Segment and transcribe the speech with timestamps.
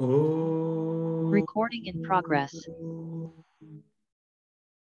[0.00, 1.28] Om.
[1.28, 2.56] Recording in progress.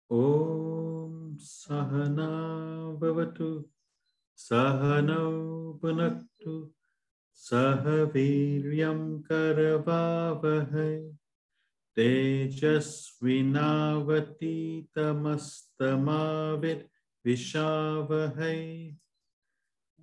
[0.08, 3.64] Om Sahana Bhavatu
[4.38, 6.70] Sahana Bhanaktu
[7.34, 11.10] Sahaviryam Karavavahai
[11.98, 16.84] Tejasvinavati Tamastamavid
[17.26, 18.94] Vishavahai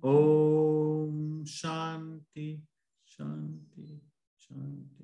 [0.02, 2.60] Om Shanti
[3.08, 3.98] Shanti
[4.36, 4.95] Shanti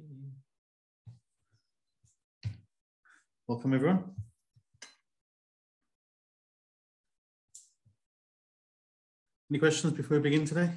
[3.52, 4.05] Welcome, everyone.
[9.51, 10.70] Any questions before we begin today?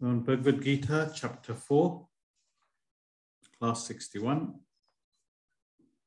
[0.00, 2.08] We're on Bhagavad Gita, chapter 4,
[3.60, 4.54] class 61.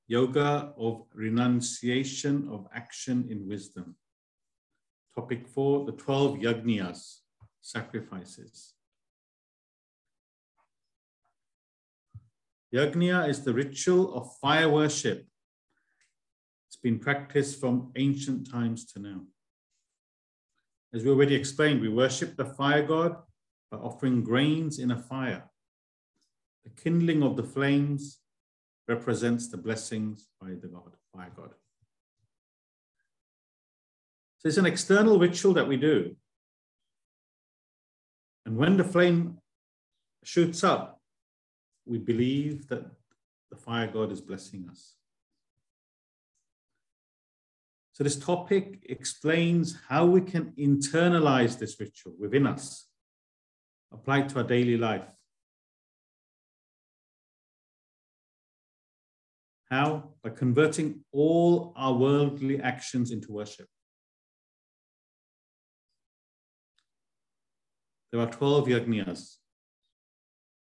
[0.08, 3.96] Yoga of renunciation of action in wisdom.
[5.16, 7.20] Topic 4, the 12 yagnyas,
[7.62, 8.74] sacrifices.
[12.74, 15.26] Yagnya is the ritual of fire worship.
[16.68, 19.22] It's been practiced from ancient times to now.
[20.94, 23.18] As we already explained, we worship the fire god
[23.72, 25.44] by offering grains in a fire.
[26.64, 28.20] The kindling of the flames
[28.88, 31.52] represents the blessings by the god, fire god.
[34.40, 36.16] So it's an external ritual that we do.
[38.46, 39.40] And when the flame
[40.24, 40.97] shoots up,
[41.88, 42.84] we believe that
[43.50, 44.96] the fire god is blessing us.
[47.94, 52.88] So, this topic explains how we can internalize this ritual within us,
[53.92, 55.08] apply it to our daily life.
[59.72, 60.12] How?
[60.24, 63.68] By converting all our worldly actions into worship.
[68.12, 69.38] There are 12 yagnyas,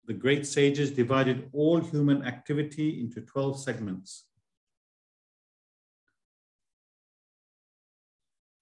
[0.08, 4.25] the great sages divided all human activity into 12 segments.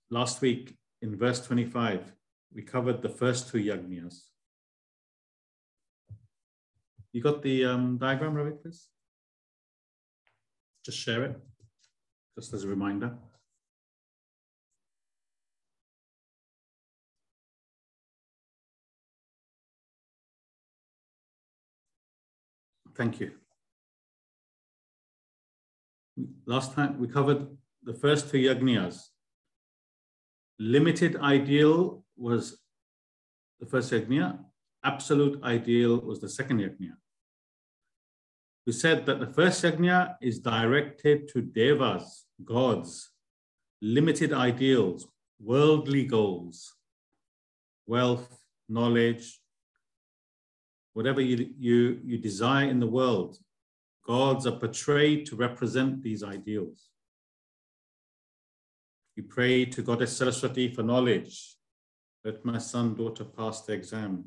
[0.09, 2.13] Last week, in verse 25,
[2.53, 4.21] we covered the first two yagnyas.
[7.11, 8.87] You got the um, diagram, Ravi, please?
[10.85, 11.39] Just share it,
[12.35, 13.17] just as a reminder.
[22.95, 23.31] Thank you.
[26.45, 27.47] Last time we covered
[27.83, 29.09] the first two yagnyas.
[30.59, 32.59] Limited ideal was
[33.59, 34.39] the first yagnya,
[34.83, 36.93] absolute ideal was the second yagnya.
[38.67, 43.09] We said that the first yagnya is directed to devas, gods,
[43.81, 45.07] limited ideals,
[45.41, 46.75] worldly goals,
[47.87, 48.39] wealth,
[48.69, 49.39] knowledge,
[50.93, 53.37] whatever you, you, you desire in the world,
[54.05, 56.89] gods are portrayed to represent these ideals.
[59.15, 61.55] You pray to Goddess Saraswati for knowledge.
[62.23, 64.25] Let my son, daughter pass the exam.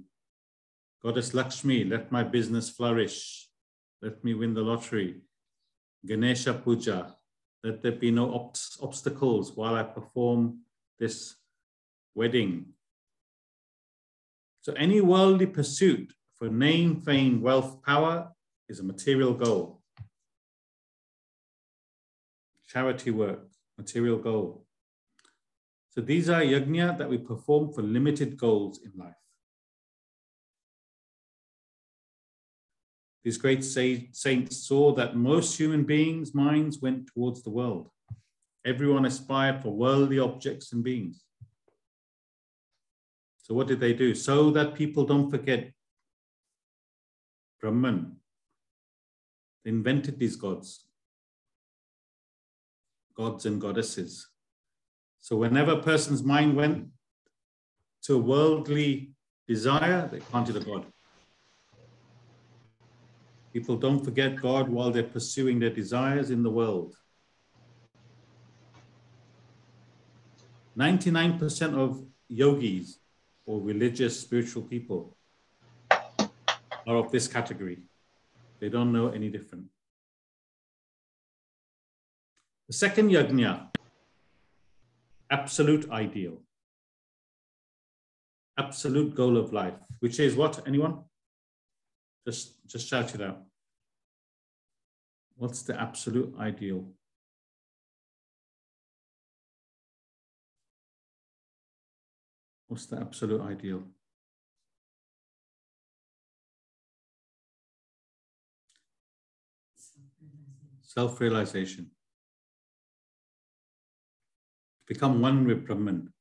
[1.03, 3.48] Goddess Lakshmi, let my business flourish.
[4.03, 5.22] Let me win the lottery.
[6.04, 7.15] Ganesha Puja,
[7.65, 10.60] let there be no ob obstacles while I perform
[10.98, 11.34] this
[12.15, 12.66] wedding.
[14.60, 18.30] So any worldly pursuit for name, fame, wealth, power
[18.69, 19.80] is a material goal.
[22.69, 23.48] Charity work,
[23.78, 24.66] material goal.
[25.91, 29.14] So these are yajna that we perform for limited goals in life.
[33.24, 37.91] These great saints saw that most human beings' minds went towards the world.
[38.64, 41.24] Everyone aspired for worldly objects and beings.
[43.42, 44.14] So what did they do?
[44.14, 45.72] So that people don't forget
[47.66, 48.12] Brahman.
[49.65, 50.84] Invented these gods,
[53.16, 54.28] gods and goddesses.
[55.19, 56.87] So whenever a person's mind went
[58.03, 59.10] to a worldly
[59.49, 60.86] desire, they planted a god.
[63.53, 66.95] People don't forget God while they're pursuing their desires in the world.
[70.78, 73.01] 99% of yogis
[73.45, 75.16] or religious spiritual people
[76.86, 77.78] are of this category.
[78.60, 79.66] They don't know any different.
[82.68, 83.68] The second yajna,
[85.30, 86.42] absolute ideal,
[88.59, 90.66] absolute goal of life, which is what?
[90.66, 91.04] Anyone?
[92.27, 93.42] Just, just shout it out.
[95.36, 96.89] What's the absolute ideal?
[102.68, 103.84] What's the absolute ideal?
[110.97, 111.91] Self realization.
[114.89, 116.13] Become one with Brahman.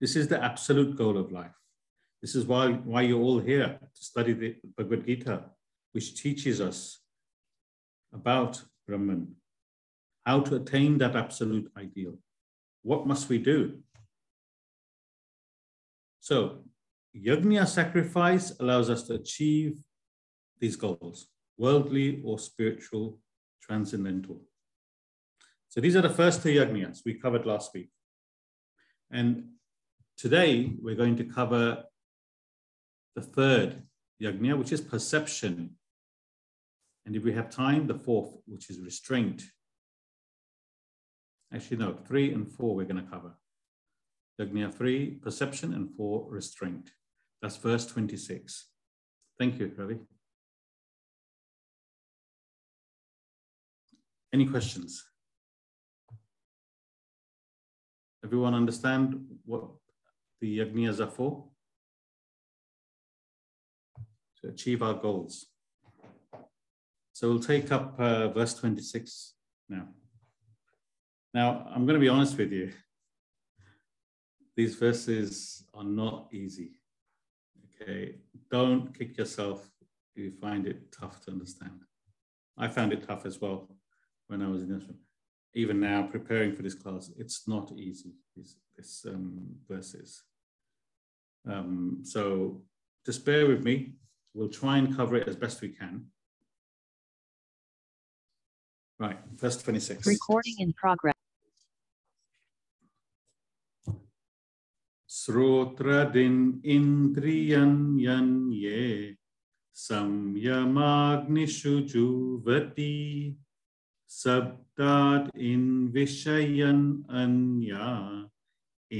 [0.00, 1.58] This is the absolute goal of life.
[2.22, 5.44] This is why, why you're all here to study the Bhagavad Gita,
[5.92, 7.00] which teaches us
[8.12, 9.34] about Brahman,
[10.24, 12.18] how to attain that absolute ideal.
[12.82, 13.78] What must we do?
[16.20, 16.64] So,
[17.16, 19.78] yajna sacrifice allows us to achieve
[20.60, 21.26] these goals
[21.58, 23.18] worldly or spiritual,
[23.64, 24.40] transcendental.
[25.68, 27.90] So, these are the first three yajnas we covered last week.
[29.10, 29.44] And
[30.16, 31.84] today we're going to cover
[33.16, 33.82] the third
[34.22, 35.70] yajna, which is perception.
[37.06, 39.42] And if we have time, the fourth, which is restraint.
[41.52, 43.34] Actually, no, three and four we're going to cover.
[44.40, 46.90] Yajna three, perception, and four, restraint.
[47.40, 48.68] That's verse 26.
[49.38, 49.98] Thank you, Ravi.
[54.34, 55.04] Any questions?
[58.24, 59.62] Everyone understand what
[60.40, 61.44] the yajnas are for?
[64.40, 65.46] To achieve our goals.
[67.12, 69.34] So we'll take up uh, verse 26
[69.68, 69.86] now.
[71.32, 72.72] Now, I'm going to be honest with you.
[74.56, 76.80] These verses are not easy.
[77.66, 78.16] Okay,
[78.50, 79.70] don't kick yourself
[80.16, 81.82] if you find it tough to understand.
[82.58, 83.73] I found it tough as well
[84.28, 84.96] when I was in Ashram.
[85.54, 88.12] Even now, preparing for this class, it's not easy.
[88.36, 89.38] These this um,
[89.68, 90.22] verses.
[91.48, 92.62] Um, so
[93.06, 93.92] just bear with me.
[94.34, 96.06] We'll try and cover it as best we can.
[98.98, 100.06] Right, verse 26.
[100.06, 101.14] Recording in progress.
[105.08, 109.16] Srotradin indriyan yan ye
[109.74, 113.36] samyamagnishu juvati
[114.10, 116.84] शब्दात् इन्विषयन्
[117.20, 117.86] अन्या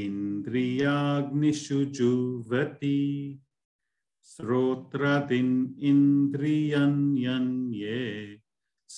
[0.03, 3.01] इन्द्रियाग्निषु जुवति
[4.31, 5.55] श्रोत्रदिन्
[5.91, 8.01] इन्द्रियन्यन्ये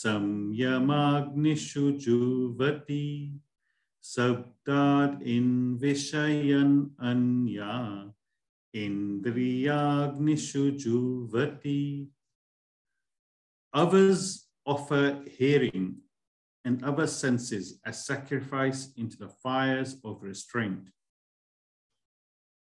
[0.00, 3.06] संयमाग्निषु जुवति
[4.04, 6.76] शब्दात् इन्विषयन्
[7.10, 7.74] अन्या
[8.84, 11.82] इन्द्रियाग्निषु जुवति
[13.74, 13.84] I
[14.66, 15.96] offer hearing
[16.64, 20.88] and other senses as sacrifice into the fires of restraint.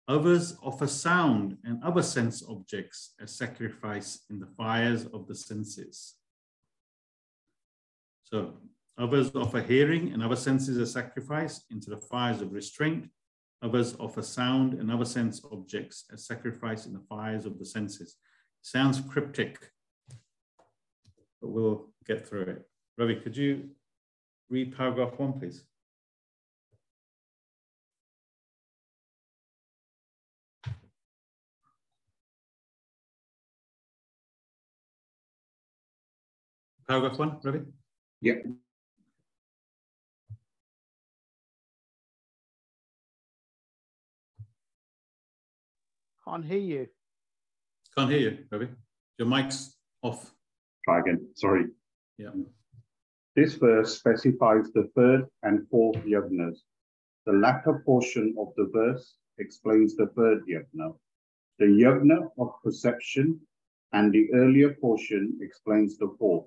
[0.09, 6.17] Others offer sound and other sense objects as sacrifice in the fires of the senses.
[8.25, 8.55] So
[8.99, 13.09] Others offer hearing and other senses as sacrifice into the fires of restraint.
[13.63, 18.17] Others offer sound and other sense objects as sacrifice in the fires of the senses.
[18.61, 19.71] Sounds cryptic,
[21.41, 22.69] but we'll get through it.
[22.99, 23.71] Ravi, could you
[24.51, 25.65] read paragraph one, please?
[36.89, 37.61] Paragraph one, Ravi?
[38.21, 38.35] Yeah.
[46.25, 46.87] Can't hear you.
[47.97, 48.69] Can't hear you, Ravi.
[49.19, 50.33] Your mic's off.
[50.85, 51.29] Try again.
[51.35, 51.67] Sorry.
[52.19, 52.31] Yeah.
[53.35, 56.59] This verse specifies the third and fourth yajnas.
[57.25, 60.95] The latter portion of the verse explains the third yajna.
[61.59, 63.41] The yajna of perception
[63.93, 66.47] and the earlier portion explains the fourth.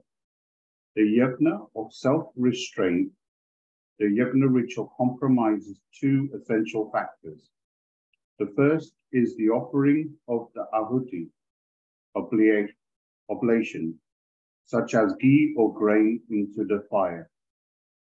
[0.95, 3.11] The yajna of self-restraint,
[3.99, 7.49] the yajna ritual compromises two essential factors.
[8.39, 11.29] The first is the offering of the ahuti,
[12.15, 13.99] oblation,
[14.65, 17.29] such as ghee or grain into the fire.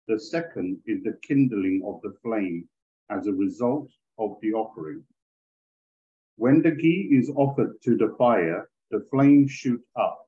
[0.07, 2.67] The second is the kindling of the flame
[3.09, 5.03] as a result of the offering.
[6.35, 10.25] When the ghee is offered to the fire, the flames shoot up.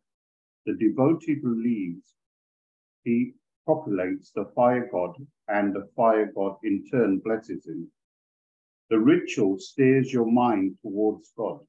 [0.65, 2.13] The devotee believes
[3.03, 3.33] he
[3.67, 5.15] populates the fire god,
[5.47, 7.91] and the fire god in turn blesses him.
[8.89, 11.65] The ritual steers your mind towards God.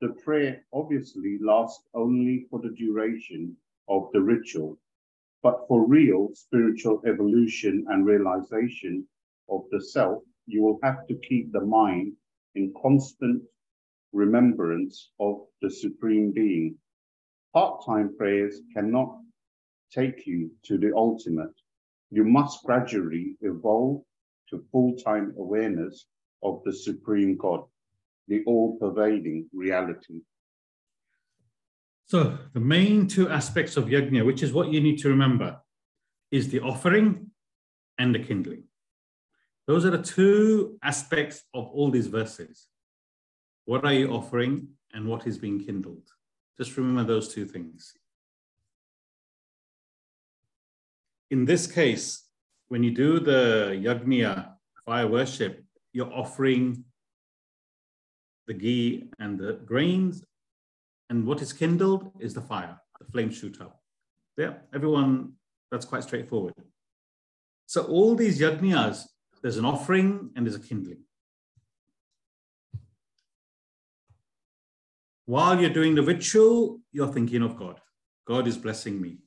[0.00, 3.56] The prayer obviously lasts only for the duration
[3.88, 4.78] of the ritual,
[5.42, 9.08] but for real spiritual evolution and realization
[9.48, 12.14] of the self, you will have to keep the mind
[12.54, 13.42] in constant
[14.12, 16.78] remembrance of the Supreme Being.
[17.54, 19.18] Part time prayers cannot
[19.90, 21.54] take you to the ultimate.
[22.10, 24.02] You must gradually evolve
[24.50, 26.06] to full time awareness
[26.42, 27.64] of the supreme God,
[28.28, 30.20] the all pervading reality.
[32.06, 35.60] So, the main two aspects of yajna, which is what you need to remember
[36.30, 37.30] is the offering
[37.98, 38.64] and the kindling.
[39.66, 42.68] Those are the two aspects of all these verses.
[43.64, 46.08] What are you offering and what is being kindled?
[46.56, 47.92] Just remember those two things.
[51.30, 52.22] In this case,
[52.68, 54.52] when you do the yagniya,
[54.84, 56.84] fire worship, you're offering
[58.46, 60.24] the ghee and the grains,
[61.10, 63.80] and what is kindled is the fire, the flame shoot up.
[64.36, 65.32] Yeah, everyone,
[65.70, 66.54] that's quite straightforward.
[67.66, 69.04] So all these yagniyas,
[69.42, 71.02] there's an offering and there's a kindling.
[75.24, 77.80] While you're doing the ritual, you're thinking of God.
[78.26, 79.18] God is blessing me.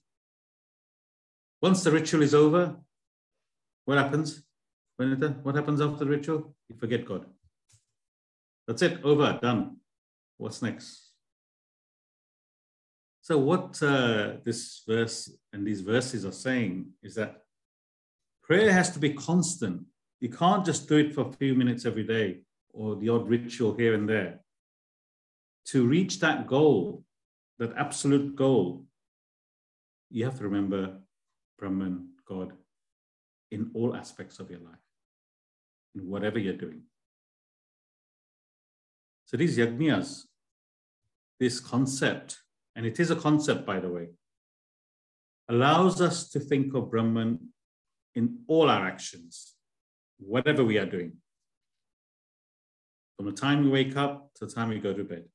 [1.62, 2.78] Once the ritual is over,
[3.84, 4.44] what happens?
[4.96, 6.56] What happens after the ritual?
[6.70, 7.26] You forget God.
[8.70, 9.78] That's it, over, done.
[10.38, 11.10] What's next?
[13.22, 17.42] So, what uh, this verse and these verses are saying is that
[18.44, 19.86] prayer has to be constant.
[20.20, 23.74] You can't just do it for a few minutes every day or the odd ritual
[23.74, 24.42] here and there.
[25.70, 27.04] To reach that goal,
[27.58, 28.86] that absolute goal,
[30.12, 31.00] you have to remember
[31.58, 32.54] Brahman, God,
[33.50, 34.86] in all aspects of your life,
[35.96, 36.84] in whatever you're doing.
[39.30, 40.24] So these yajnas,
[41.40, 42.40] this concept,
[42.76, 44.08] and it is a concept, by the way,
[45.48, 47.38] allows us to think of Brahman
[48.16, 49.54] in all our actions,
[50.18, 51.14] whatever we are doing.
[53.18, 55.26] From the time we wake up to the time we go to bed.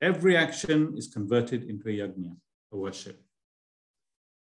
[0.00, 2.34] Every action is converted into a yajna,
[2.72, 3.22] a worship.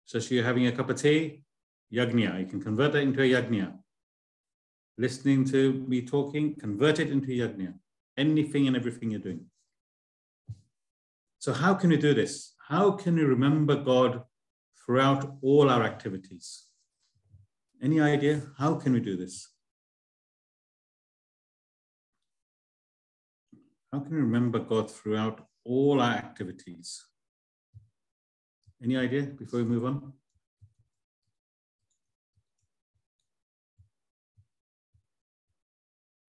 [0.07, 1.43] So if you're having a cup of tea,
[1.93, 3.75] yajna, you can convert that into a yajna.
[4.97, 7.75] Listening to me talking, convert it into yajna.
[8.17, 9.47] Anything and everything you're doing.
[11.39, 12.55] So how can we do this?
[12.69, 14.23] How can we remember God
[14.85, 16.67] throughout all our activities?
[17.83, 18.43] Any idea?
[18.59, 19.49] How can we do this?
[23.93, 27.07] How can we remember God throughout all our activities?
[28.83, 30.13] Any idea before we move on?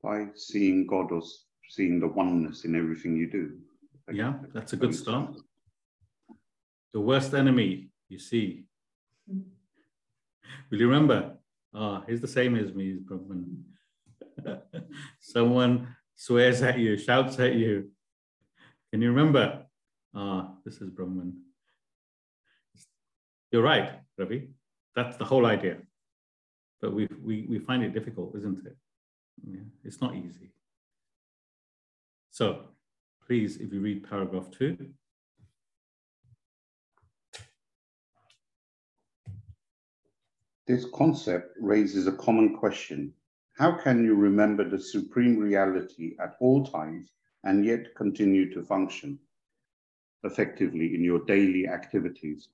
[0.01, 1.21] By seeing God or
[1.71, 3.57] seeing the oneness in everything you do.
[4.11, 5.37] Yeah, that's a good start.
[6.91, 8.65] The worst enemy you see.
[10.69, 11.37] Will you remember?
[11.73, 13.63] Ah, oh, he's the same as me, Brahman.
[15.21, 17.89] Someone swears at you, shouts at you.
[18.91, 19.63] Can you remember?
[20.13, 21.41] Ah, oh, this is Brahman.
[23.49, 24.49] You're right, Ravi.
[24.93, 25.77] That's the whole idea.
[26.81, 28.75] But we, we, we find it difficult, isn't it?
[29.47, 30.51] Yeah, it's not easy.
[32.31, 32.63] So
[33.27, 34.77] please, if you read paragraph two.
[40.65, 43.13] This concept raises a common question.
[43.57, 47.11] How can you remember the supreme reality at all times
[47.43, 49.19] and yet continue to function
[50.23, 52.47] effectively in your daily activities?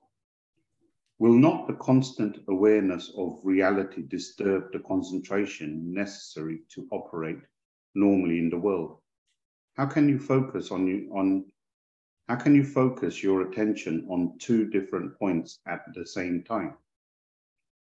[1.20, 7.42] Will not the constant awareness of reality disturb the concentration necessary to operate
[7.94, 8.98] normally in the world?
[9.78, 11.44] How can you focus on you on
[12.28, 16.74] how can you focus your attention on two different points at the same time?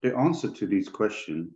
[0.03, 1.55] The answer to these questions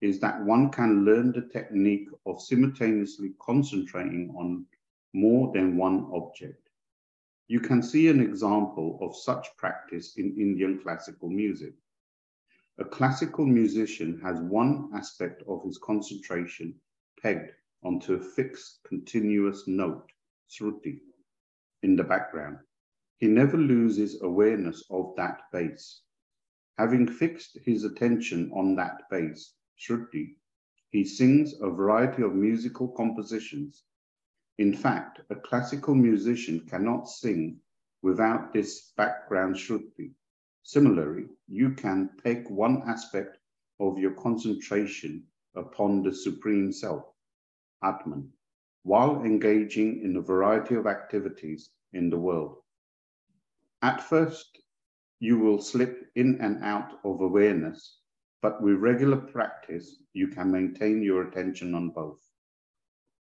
[0.00, 4.64] is that one can learn the technique of simultaneously concentrating on
[5.12, 6.68] more than one object.
[7.48, 11.74] You can see an example of such practice in Indian classical music.
[12.78, 16.76] A classical musician has one aspect of his concentration
[17.20, 17.50] pegged
[17.82, 20.10] onto a fixed continuous note,
[20.48, 21.00] sruti,
[21.82, 22.58] in the background.
[23.18, 26.02] He never loses awareness of that base.
[26.78, 30.36] Having fixed his attention on that base, sruti,
[30.90, 33.84] he sings a variety of musical compositions
[34.60, 37.62] in fact, a classical musician cannot sing
[38.02, 40.12] without this background shruti.
[40.64, 43.38] Similarly, you can peg one aspect
[43.78, 47.04] of your concentration upon the Supreme Self,
[47.82, 48.32] Atman,
[48.82, 52.56] while engaging in a variety of activities in the world.
[53.82, 54.60] At first,
[55.18, 58.00] you will slip in and out of awareness,
[58.42, 62.20] but with regular practice, you can maintain your attention on both.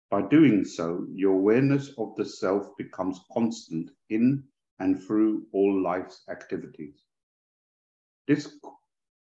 [0.09, 4.43] By doing so, your awareness of the self becomes constant in
[4.79, 7.03] and through all life's activities.
[8.27, 8.59] This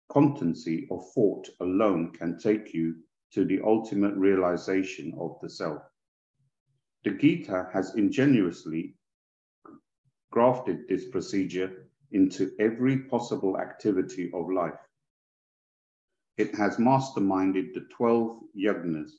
[0.09, 2.97] constancy of thought alone can take you
[3.33, 5.83] to the ultimate realization of the self.
[7.05, 8.95] The Gita has ingenuously
[10.31, 14.79] grafted this procedure into every possible activity of life.
[16.39, 19.11] it has masterminded the 12 yagnas,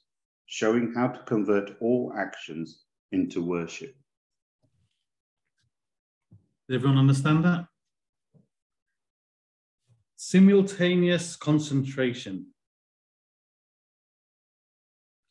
[0.47, 3.95] showing how to convert all actions into worship.
[6.67, 7.67] Does everyone understand that?
[10.15, 12.52] Simultaneous concentration.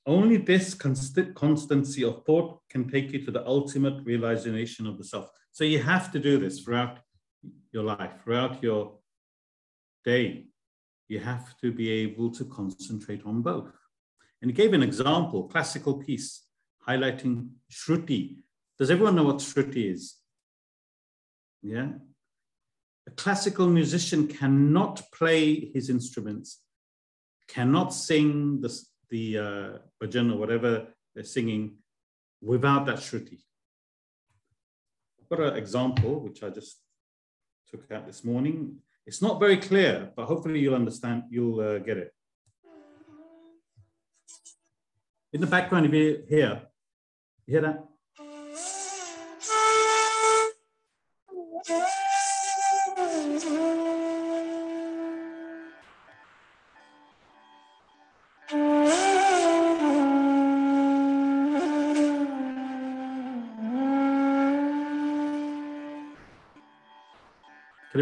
[0.05, 5.05] Only this const constancy of thought can take you to the ultimate realization of the
[5.05, 5.31] self.
[5.53, 6.99] So you have to do this throughout
[7.73, 8.99] your life, throughout your
[10.05, 10.47] day.
[11.09, 13.71] You have to be able to concentrate on both.
[14.41, 16.47] And he gave an example, classical piece,
[16.89, 18.39] highlighting Shruti.
[18.79, 20.17] Does everyone know what Shruti is?
[21.63, 21.91] Yeah.
[23.07, 26.61] A classical musician cannot play his instruments,
[27.47, 28.77] cannot sing the,
[29.13, 31.77] the uh, or whatever they're singing
[32.41, 33.39] without that Shruti.
[35.21, 36.79] I've got an example, which I just
[37.71, 38.79] took out this morning.
[39.07, 42.15] It's not very clear, but hopefully you'll understand, you'll uh, get it.
[45.35, 46.63] In the background, if you hear,
[47.47, 47.92] you hear that?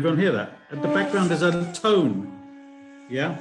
[0.01, 0.57] Everyone hear that?
[0.71, 2.33] At the background, is a tone.
[3.11, 3.37] Yeah?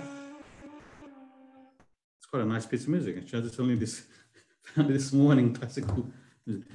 [2.17, 3.15] It's quite a nice piece of music.
[3.17, 4.03] Actually, only this
[4.75, 6.05] this morning classical
[6.45, 6.67] music.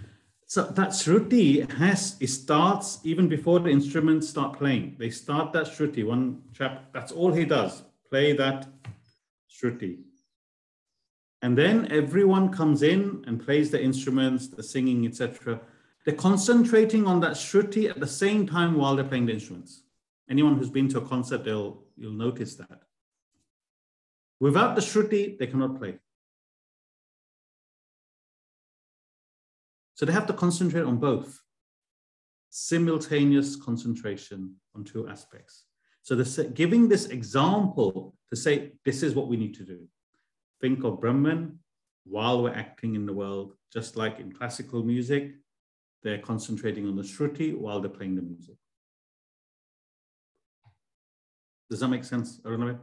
[0.47, 4.97] So that shruti has it starts even before the instruments start playing.
[4.99, 6.07] They start that shruti.
[6.07, 7.83] One chap, that's all he does.
[8.09, 8.67] Play that
[9.51, 9.99] shruti.
[11.43, 15.61] And then everyone comes in and plays the instruments, the singing, etc.
[16.05, 19.83] They're concentrating on that shruti at the same time while they're playing the instruments.
[20.29, 22.83] Anyone who's been to a concert, they'll you'll notice that.
[24.41, 25.99] Without the shruti, they cannot play.
[29.95, 31.41] So they have to concentrate on both.
[32.51, 35.65] Simultaneous concentration on two aspects.
[36.03, 39.89] So they're giving this example to say, this is what we need to do.
[40.61, 41.59] Think of Brahman
[42.05, 45.33] while we're acting in the world, just like in classical music,
[46.05, 48.57] they're concentrating on the Shruti while they're playing the music.
[51.71, 52.79] Does that make sense, Arunabh?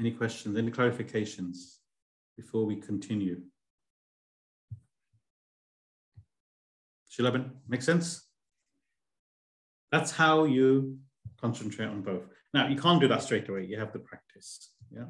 [0.00, 1.76] Any questions, any clarifications
[2.36, 3.42] before we continue?
[7.10, 8.26] Shilabin, make sense?
[9.92, 10.98] That's how you
[11.40, 12.22] concentrate on both.
[12.52, 13.64] Now, you can't do that straight away.
[13.66, 14.70] You have to practice.
[14.90, 15.04] Yeah.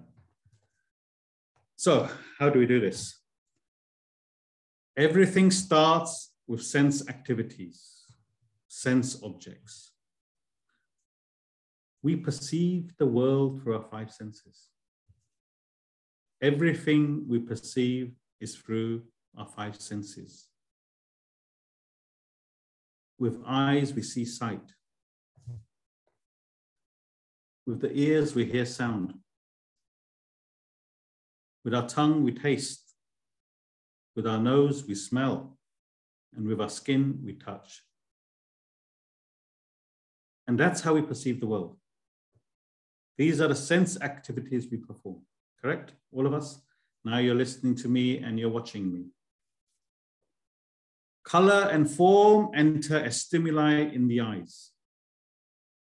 [1.76, 3.20] So, how do we do this?
[4.96, 8.04] Everything starts with sense activities,
[8.66, 9.92] sense objects.
[12.02, 14.68] We perceive the world through our five senses.
[16.40, 19.02] Everything we perceive is through
[19.36, 20.48] our five senses.
[23.18, 24.72] With eyes, we see sight.
[27.66, 29.14] With the ears, we hear sound.
[31.64, 32.85] With our tongue, we taste.
[34.16, 35.58] With our nose, we smell,
[36.34, 37.82] and with our skin, we touch.
[40.48, 41.76] And that's how we perceive the world.
[43.18, 45.20] These are the sense activities we perform,
[45.60, 45.92] correct?
[46.12, 46.60] All of us?
[47.04, 49.06] Now you're listening to me and you're watching me.
[51.24, 54.70] Color and form enter as stimuli in the eyes.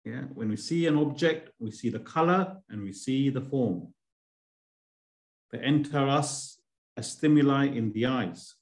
[0.06, 3.94] Yeah, when we see an object, we see the color and we see the form.
[5.52, 6.61] They enter us
[7.04, 8.56] stimuli in the eyes.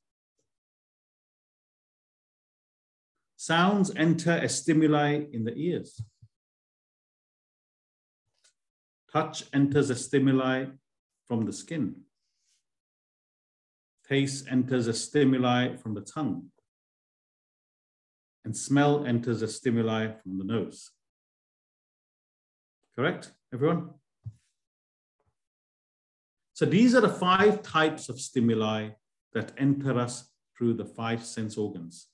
[3.35, 6.01] Sounds enter a stimuli in the ears.
[9.11, 10.65] Touch enters a stimuli
[11.27, 11.95] from the skin.
[14.07, 16.51] Taste enters a stimuli from the tongue.
[18.43, 20.91] And smell enters a stimuli from the nose.
[22.95, 23.91] Correct, everyone?
[26.59, 28.89] So these are the five types of stimuli
[29.31, 32.07] that enter us through the five sense organs.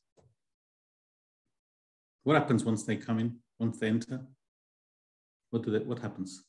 [2.21, 4.21] What happens once they come in, once they enter?
[5.49, 6.43] What, do they, what happens?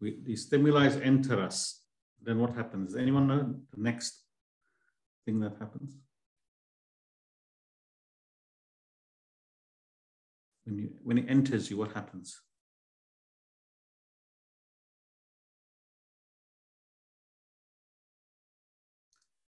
[0.00, 1.80] We, the stimuli enter us.
[2.22, 2.92] Then what happens?
[2.92, 4.22] Does anyone know the next
[5.24, 5.98] thing that happens?
[10.62, 12.40] When, you, when it enters you, what happens?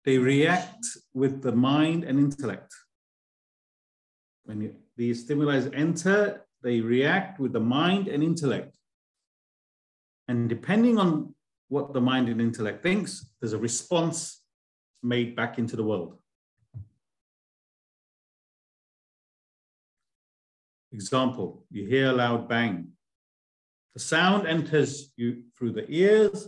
[0.07, 2.73] They react with the mind and intellect.
[4.45, 8.77] When you, these stimuli enter, they react with the mind and intellect.
[10.29, 11.35] And depending on
[11.67, 14.41] what the mind and intellect thinks, there's a response
[15.03, 16.17] made back into the world.
[20.93, 22.93] Example, you hear a loud bang.
[23.93, 26.47] The sound enters you through the ears,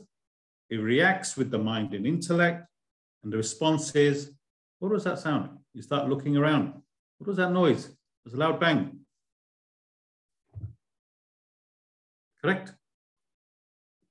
[0.70, 2.69] it reacts with the mind and intellect,
[3.24, 4.32] and the response is,
[4.80, 5.58] what was that sound?
[5.74, 6.74] You start looking around.
[7.18, 7.86] What was that noise?
[7.88, 9.00] It was a loud bang.
[12.42, 12.74] Correct?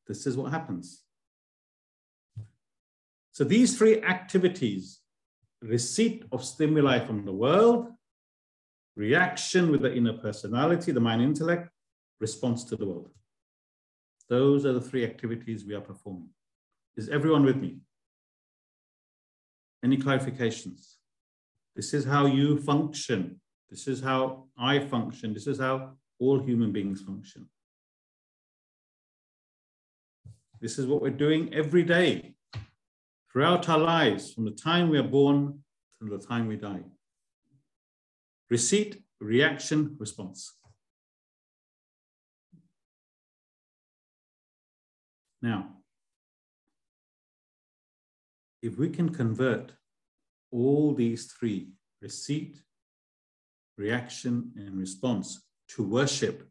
[0.07, 1.03] This is what happens.
[3.33, 5.01] So these three activities,
[5.63, 7.89] receipt of stimuli from the world,
[8.97, 11.71] reaction with the inner personality, the mind intellect,
[12.21, 13.11] response to the world.
[14.29, 16.29] Those are the three activities we are performing.
[16.97, 17.79] Is everyone with me?
[19.85, 20.95] Any clarifications?
[21.77, 23.41] This is how you function.
[23.71, 25.35] This is how I function.
[25.35, 27.49] This is how all human beings function.
[30.61, 32.35] This is what we're doing every day
[33.31, 35.61] throughout our lives, from the time we are born
[36.01, 36.83] to the time we die.
[38.51, 40.55] Receipt, reaction, response.
[45.41, 45.78] Now,
[48.63, 49.73] if we can convert
[50.51, 51.69] all these three
[52.01, 52.57] receipt,
[53.77, 56.49] reaction, and response to worship,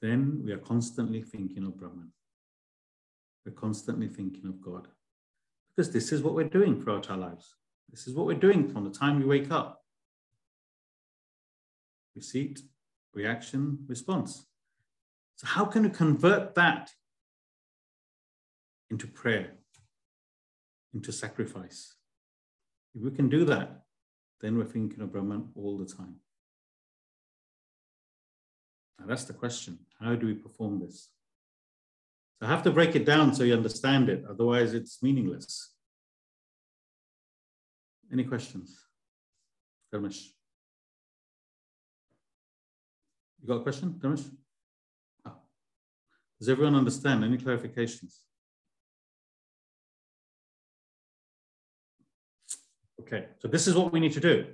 [0.00, 2.12] then we are constantly thinking of Brahman.
[3.44, 4.88] We're constantly thinking of God.
[5.74, 7.54] Because this is what we're doing throughout our lives.
[7.90, 9.82] This is what we're doing from the time we wake up.
[12.14, 12.60] Receipt,
[13.14, 14.46] reaction, response.
[15.36, 16.90] So, how can we convert that
[18.90, 19.52] into prayer,
[20.94, 21.94] into sacrifice?
[22.94, 23.82] If we can do that,
[24.40, 26.16] then we're thinking of Brahman all the time.
[28.98, 29.78] Now, that's the question.
[30.00, 31.10] How do we perform this?
[32.40, 35.74] So I have to break it down so you understand it, otherwise it's meaningless.
[38.12, 38.78] Any questions?
[39.92, 40.28] Dharmesh?
[43.40, 44.30] You got a question, Dharmesh?
[45.26, 45.36] Oh.
[46.38, 47.24] Does everyone understand?
[47.24, 48.20] Any clarifications?
[53.10, 54.44] Okay, so this is what we need to do.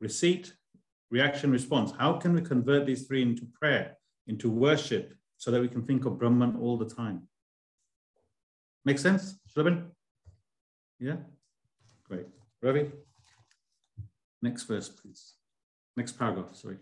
[0.00, 0.54] Receipt,
[1.10, 1.92] reaction, response.
[1.98, 3.96] How can we convert these three into prayer,
[4.28, 7.26] into worship, so that we can think of Brahman all the time?
[8.84, 9.86] Make sense, Shlabin?
[11.00, 11.16] Yeah?
[12.04, 12.26] Great.
[12.62, 12.92] Ravi?
[14.42, 15.32] Next verse, please.
[15.96, 16.76] Next paragraph, sorry.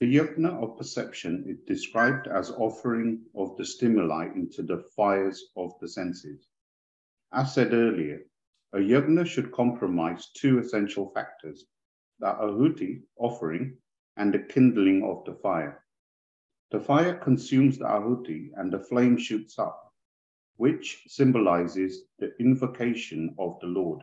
[0.00, 5.70] The yajna of perception is described as offering of the stimuli into the fires of
[5.80, 6.48] the senses.
[7.32, 8.22] As said earlier,
[8.74, 11.66] a yajna should compromise two essential factors,
[12.18, 13.76] the ahuti, offering,
[14.16, 15.84] and the kindling of the fire.
[16.72, 19.84] The fire consumes the ahuti and the flame shoots up
[20.56, 24.02] which symbolizes the invocation of the Lord.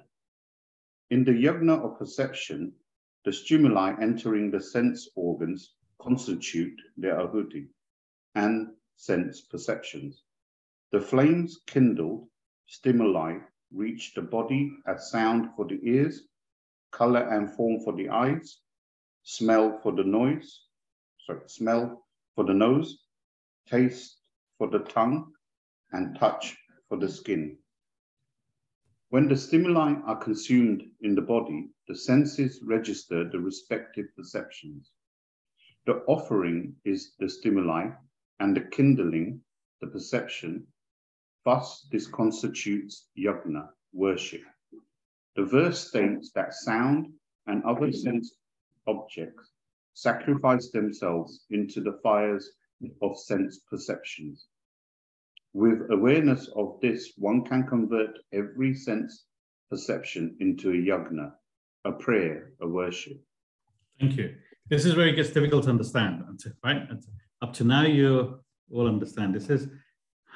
[1.09, 2.73] In the yajna of perception,
[3.25, 7.67] the stimuli entering the sense organs constitute the ahuti
[8.35, 10.23] and sense perceptions.
[10.91, 12.29] The flames kindled
[12.67, 13.39] stimuli
[13.73, 16.27] reach the body as sound for the ears,
[16.91, 18.59] color and form for the eyes,
[19.23, 20.65] smell for the noise,
[21.25, 22.05] sorry, smell
[22.35, 23.05] for the nose,
[23.67, 24.17] taste
[24.57, 25.31] for the tongue,
[25.91, 26.57] and touch
[26.87, 27.57] for the skin.
[29.09, 34.91] When the stimuli are consumed in the body, the senses register the respective perceptions.
[35.85, 37.89] The offering is the stimuli
[38.39, 39.41] and the kindling,
[39.81, 40.67] the perception.
[41.45, 44.41] Thus, this constitutes yajna, worship.
[45.35, 47.07] The verse states that sound
[47.47, 48.33] and other sense
[48.87, 49.49] objects
[49.93, 52.51] sacrifice themselves into the fires
[53.01, 54.47] of sense perceptions.
[55.53, 59.25] With awareness of this, one can convert every sense
[59.69, 61.31] perception into a yajna,
[61.85, 63.19] a prayer, a worship.
[63.99, 64.35] Thank you.
[64.69, 66.23] This is where it gets difficult to understand,
[66.63, 66.87] right?
[67.41, 68.39] Up to now, you
[68.71, 69.35] all understand.
[69.35, 69.67] This is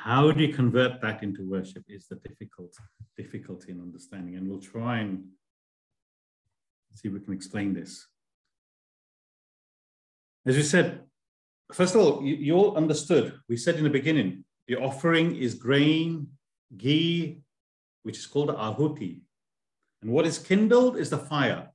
[0.05, 2.77] how do you convert that into worship is the difficult
[3.17, 5.23] difficulty in understanding, and we'll try and
[6.93, 8.05] see if we can explain this.
[10.45, 11.01] As you said,
[11.73, 13.33] first of all, you, you all understood.
[13.49, 16.27] We said in the beginning, the offering is grain,
[16.77, 17.41] ghee,
[18.03, 19.21] which is called ahuti.
[20.03, 21.69] And what is kindled is the fire.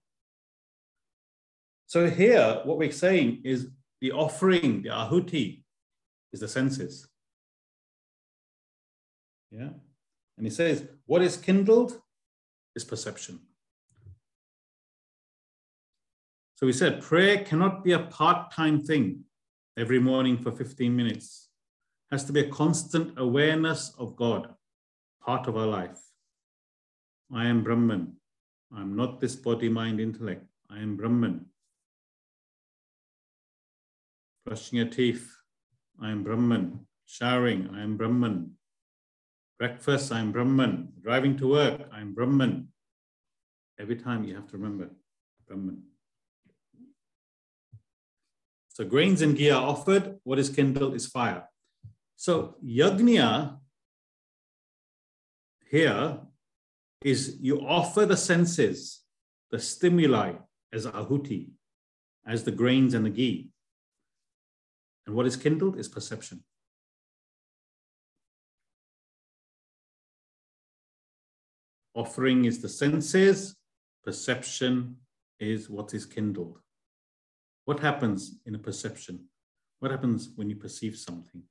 [1.89, 3.67] So here, what we're saying is
[4.01, 5.65] the offering, the ahuti,
[6.33, 7.10] is the senses.
[9.51, 9.71] Yeah.
[10.37, 12.01] And he says, what is kindled
[12.75, 13.41] is perception.
[16.55, 19.25] So we said prayer cannot be a part time thing
[19.79, 21.49] every morning for 15 minutes
[22.11, 24.55] has to be a constant awareness of God,
[25.25, 25.99] part of our life.
[27.33, 28.17] I am Brahman.
[28.77, 30.45] I'm not this body, mind, intellect.
[30.69, 31.47] I am Brahman.
[34.45, 35.35] Brushing your teeth.
[36.03, 36.87] I am Brahman.
[37.07, 37.71] Showering.
[37.73, 38.53] I am Brahman.
[39.61, 40.11] Breakfast.
[40.11, 40.89] I am Brahman.
[41.03, 41.83] Driving to work.
[41.93, 42.69] I am Brahman.
[43.79, 44.89] Every time you have to remember
[45.47, 45.83] Brahman.
[48.69, 50.19] So grains and ghee are offered.
[50.25, 51.45] What is kindled is fire.
[52.17, 53.59] So yagnya
[55.71, 56.21] here
[57.03, 59.03] is you offer the senses,
[59.51, 60.37] the stimuli
[60.73, 61.51] as ahuti,
[62.27, 63.51] as the grains and the ghee.
[65.07, 66.45] And what is kindled is perception.
[71.95, 73.57] Offering is the senses,
[74.05, 74.97] perception
[75.39, 76.59] is what is kindled.
[77.65, 79.27] What happens in a perception?
[79.81, 81.43] What happens when you perceive something?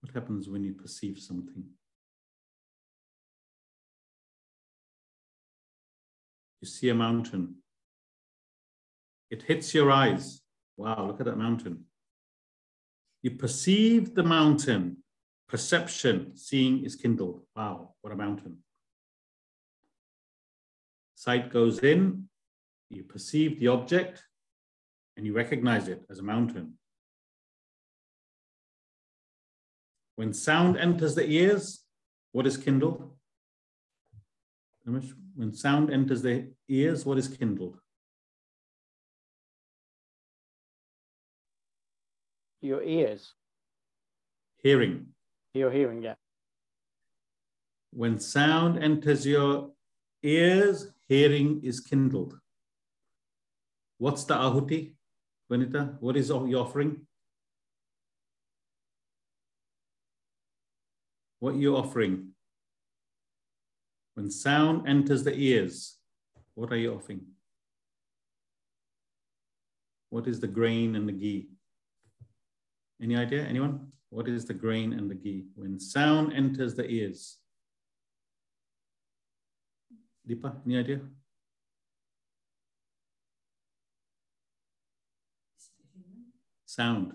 [0.00, 1.64] What happens when you perceive something?
[6.60, 7.56] You see a mountain.
[9.30, 10.42] It hits your eyes.
[10.76, 11.84] Wow, look at that mountain.
[13.22, 15.01] You perceive the mountain.
[15.52, 17.42] Perception, seeing is kindled.
[17.54, 18.56] Wow, what a mountain.
[21.14, 22.30] Sight goes in,
[22.88, 24.24] you perceive the object,
[25.14, 26.78] and you recognize it as a mountain.
[30.16, 31.84] When sound enters the ears,
[32.32, 33.12] what is kindled?
[34.84, 37.78] When sound enters the ears, what is kindled?
[42.62, 43.34] Your ears.
[44.62, 45.08] Hearing.
[45.54, 46.14] Your hearing, yeah.
[47.92, 49.70] When sound enters your
[50.22, 52.38] ears, hearing is kindled.
[53.98, 54.94] What's the ahuti,
[55.50, 56.00] Vanita?
[56.00, 57.06] What is your offering?
[61.42, 62.28] what are you're offering.
[64.14, 65.96] When sound enters the ears,
[66.54, 67.22] what are you offering?
[70.10, 71.48] What is the grain and the ghee?
[73.02, 73.42] Any idea?
[73.42, 73.90] Anyone?
[74.12, 75.46] What is the grain and the ghee?
[75.54, 77.38] When sound enters the ears.
[80.28, 81.00] Deepa, any idea?
[86.66, 87.14] Sound.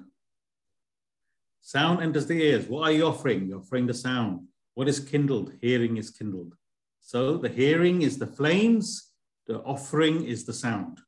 [1.62, 2.66] Sound enters the ears.
[2.66, 3.48] What are you offering?
[3.48, 4.48] You're offering the sound.
[4.74, 5.52] What is kindled?
[5.62, 6.56] Hearing is kindled.
[7.00, 9.12] So the hearing is the flames,
[9.46, 11.00] the offering is the sound.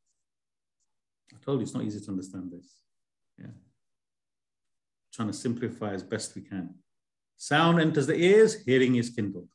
[1.33, 2.75] I told you it's not easy to understand this.
[3.39, 3.47] Yeah.
[5.19, 6.75] Trying to simplify as best we can.
[7.35, 9.49] Sound enters the ears, hearing is kindled.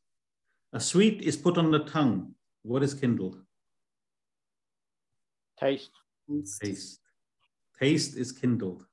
[0.71, 2.35] A sweet is put on the tongue.
[2.61, 3.41] What is kindled?
[5.59, 5.89] Taste.
[6.61, 6.99] Taste.
[7.79, 8.85] Taste is kindled.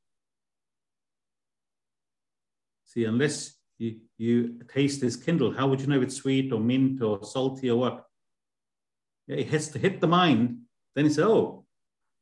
[2.87, 6.61] See, unless you, you taste this kindle, how would you know if it's sweet or
[6.61, 8.07] mint or salty or what?
[9.27, 10.61] Yeah, it has to hit the mind.
[10.95, 11.67] Then you say, oh,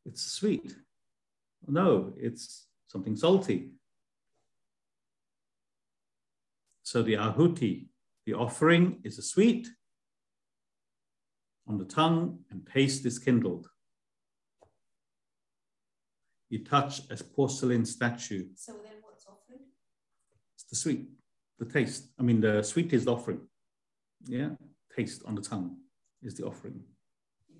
[0.04, 0.74] it's sweet.
[1.68, 3.74] No, it's something salty.
[6.90, 7.86] So the ahuti,
[8.26, 9.68] the offering, is a sweet
[11.68, 13.68] on the tongue, and taste is kindled.
[16.48, 18.48] You touch a porcelain statue.
[18.56, 19.62] So then what's offered?
[20.56, 21.06] It's the sweet,
[21.60, 22.08] the taste.
[22.18, 23.42] I mean, the sweet is the offering.
[24.26, 24.56] Yeah,
[24.96, 25.76] taste on the tongue
[26.24, 26.82] is the offering.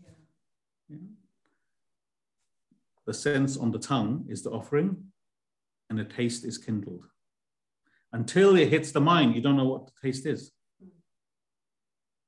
[0.02, 0.10] Yeah.
[0.88, 1.06] yeah.
[3.06, 5.04] The sense on the tongue is the offering,
[5.88, 7.04] and the taste is kindled.
[8.12, 10.50] Until it hits the mind, you don't know what the taste is.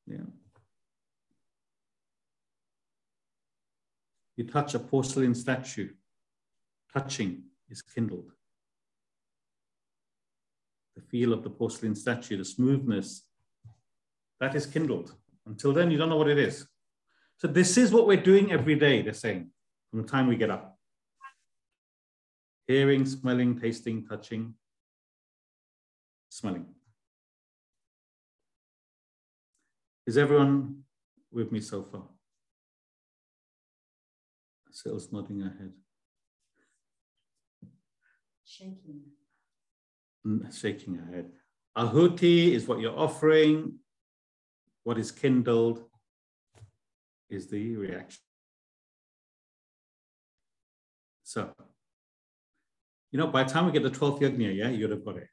[0.06, 0.18] Yeah.
[4.36, 5.90] You touch a porcelain statue,
[6.92, 8.32] touching is kindled
[10.94, 13.22] the feel of the porcelain statue, the smoothness,
[14.40, 15.14] that is kindled.
[15.46, 16.66] Until then, you don't know what it is.
[17.38, 19.50] So this is what we're doing every day, they're saying,
[19.90, 20.78] from the time we get up.
[22.66, 24.54] Hearing, smelling, tasting, touching,
[26.32, 26.64] smelling.
[30.06, 30.84] Is everyone
[31.30, 32.04] with me so far?
[34.70, 35.72] Sales nodding her head.
[38.44, 39.02] Shaking
[40.50, 41.30] shaking her head.
[41.76, 43.74] Ahuti is what you're offering.
[44.84, 45.84] What is kindled
[47.28, 48.22] is the reaction.
[51.24, 51.50] So,
[53.10, 55.28] you know, by the time we get the 12th yajna, yeah, you'd have got it.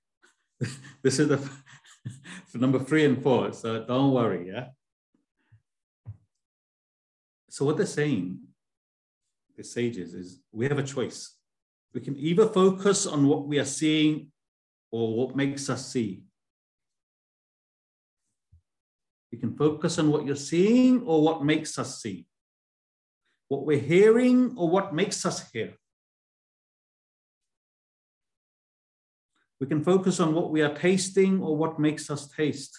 [1.03, 1.49] this is the
[2.53, 4.67] number three and four, so don't worry, yeah.
[7.49, 8.39] So what they're saying,
[9.57, 11.35] the sages, is we have a choice.
[11.93, 14.31] We can either focus on what we are seeing
[14.91, 16.23] or what makes us see.
[19.31, 22.25] You can focus on what you're seeing or what makes us see.
[23.47, 25.73] What we're hearing or what makes us hear.
[29.59, 32.77] We can focus on what we are tasting or what makes us taste.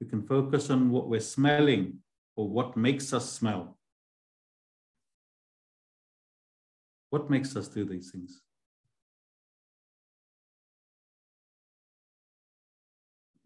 [0.00, 2.00] We can focus on what we're smelling
[2.36, 3.78] or what makes us smell.
[7.08, 8.42] What makes us do these things?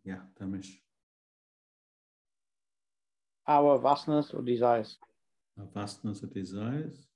[0.05, 0.71] Yeah, Dharmesh.
[3.47, 4.97] Our vasanas or desires?
[5.59, 7.07] Our vasanas or desires?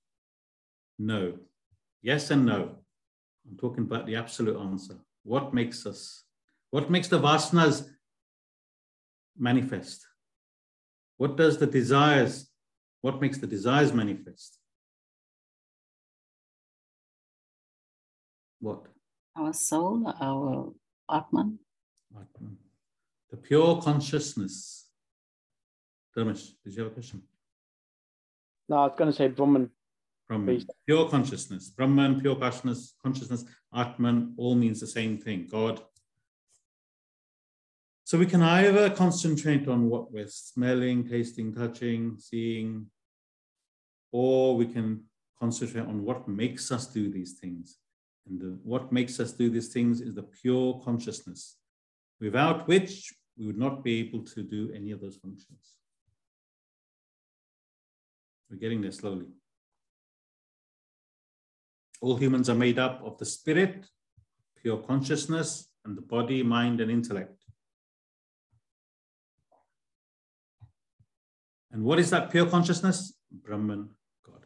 [0.99, 1.39] No.
[2.03, 2.77] Yes and no.
[3.49, 4.97] I'm talking about the absolute answer.
[5.23, 6.25] What makes us,
[6.71, 7.89] what makes the vasanas
[9.39, 10.07] manifest?
[11.17, 12.51] What does the desires,
[13.01, 14.59] what makes the desires manifest?
[18.61, 18.87] What?
[19.37, 20.73] Our soul, our
[21.11, 21.59] Atman.
[22.15, 22.57] Atman.
[23.31, 24.89] The pure consciousness.
[26.17, 27.23] Dharmesh, did you have a question?
[28.69, 29.71] No, I was going to say Brahman.
[30.33, 31.69] Brahman, pure consciousness.
[31.69, 35.83] Brahman, pure consciousness, consciousness, Atman, all means the same thing, God.
[38.05, 42.87] So we can either concentrate on what we're smelling, tasting, touching, seeing,
[44.11, 45.05] or we can
[45.39, 47.79] concentrate on what makes us do these things.
[48.27, 51.59] And the, what makes us do these things is the pure consciousness,
[52.21, 55.77] without which we would not be able to do any of those functions.
[58.51, 59.27] We're getting there slowly.
[62.03, 63.87] All humans are made up of the spirit,
[64.61, 67.45] pure consciousness, and the body, mind, and intellect.
[71.71, 73.15] And what is that pure consciousness?
[73.31, 73.91] Brahman,
[74.27, 74.45] God.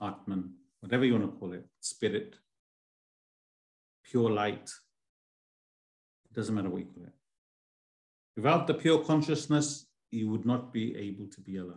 [0.00, 2.36] Atman, whatever you want to call it, spirit,
[4.02, 4.70] pure light.
[6.30, 7.12] It doesn't matter what you call it.
[8.34, 11.76] Without the pure consciousness, you would not be able to be alive.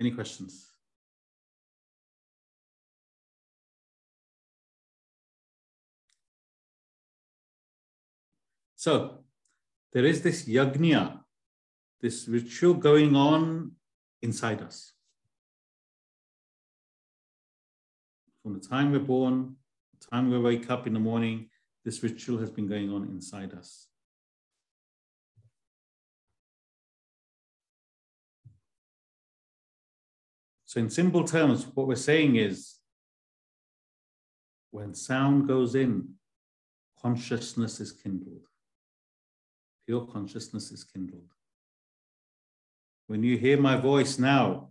[0.00, 0.68] Any questions?
[8.76, 9.24] So
[9.92, 11.18] there is this yajna,
[12.00, 13.72] this ritual going on
[14.22, 14.92] inside us.
[18.44, 19.56] From the time we're born,
[19.98, 21.50] the time we wake up in the morning,
[21.84, 23.87] this ritual has been going on inside us.
[30.68, 32.74] So, in simple terms, what we're saying is
[34.70, 36.10] when sound goes in,
[37.00, 38.46] consciousness is kindled.
[39.86, 41.30] Pure consciousness is kindled.
[43.06, 44.68] When you hear my voice now,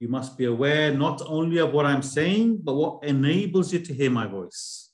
[0.00, 3.94] you must be aware not only of what I'm saying, but what enables you to
[3.94, 4.90] hear my voice.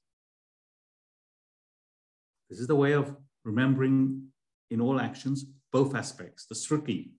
[2.51, 4.27] This is the way of remembering
[4.71, 6.45] in all actions both aspects.
[6.45, 7.13] The sruti,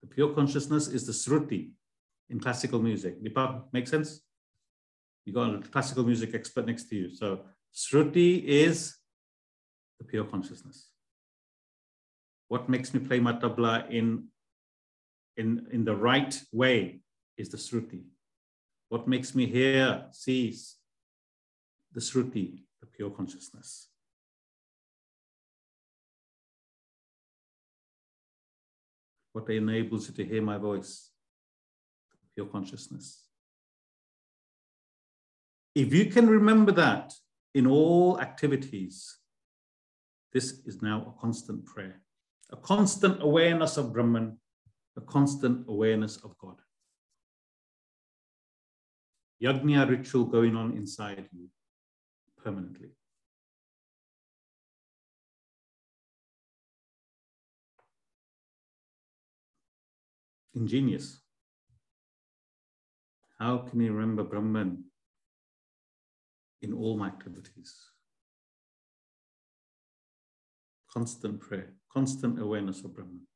[0.00, 1.72] the pure consciousness is the sruti
[2.30, 3.22] in classical music.
[3.22, 4.20] Deepak, make sense?
[5.24, 7.14] You got a classical music expert next to you.
[7.14, 7.40] So
[7.74, 8.96] sruti is
[9.98, 10.90] the pure consciousness.
[12.48, 14.28] What makes me play my tabla in,
[15.36, 17.00] in, in the right way
[17.36, 18.04] is the sruti.
[18.88, 20.54] What makes me hear, see,
[21.92, 23.88] the sruti, the pure consciousness.
[29.32, 31.10] What enables you to hear my voice,
[32.34, 33.24] pure consciousness.
[35.74, 37.12] If you can remember that
[37.54, 39.18] in all activities,
[40.32, 42.00] this is now a constant prayer,
[42.50, 44.38] a constant awareness of Brahman,
[44.96, 46.56] a constant awareness of God.
[49.42, 51.48] Yajna ritual going on inside you
[52.42, 52.90] permanently.
[60.54, 61.23] Ingenious.
[63.44, 64.84] How can you remember Brahman
[66.62, 67.74] in all my activities?
[70.90, 73.26] Constant prayer, constant awareness of Brahman.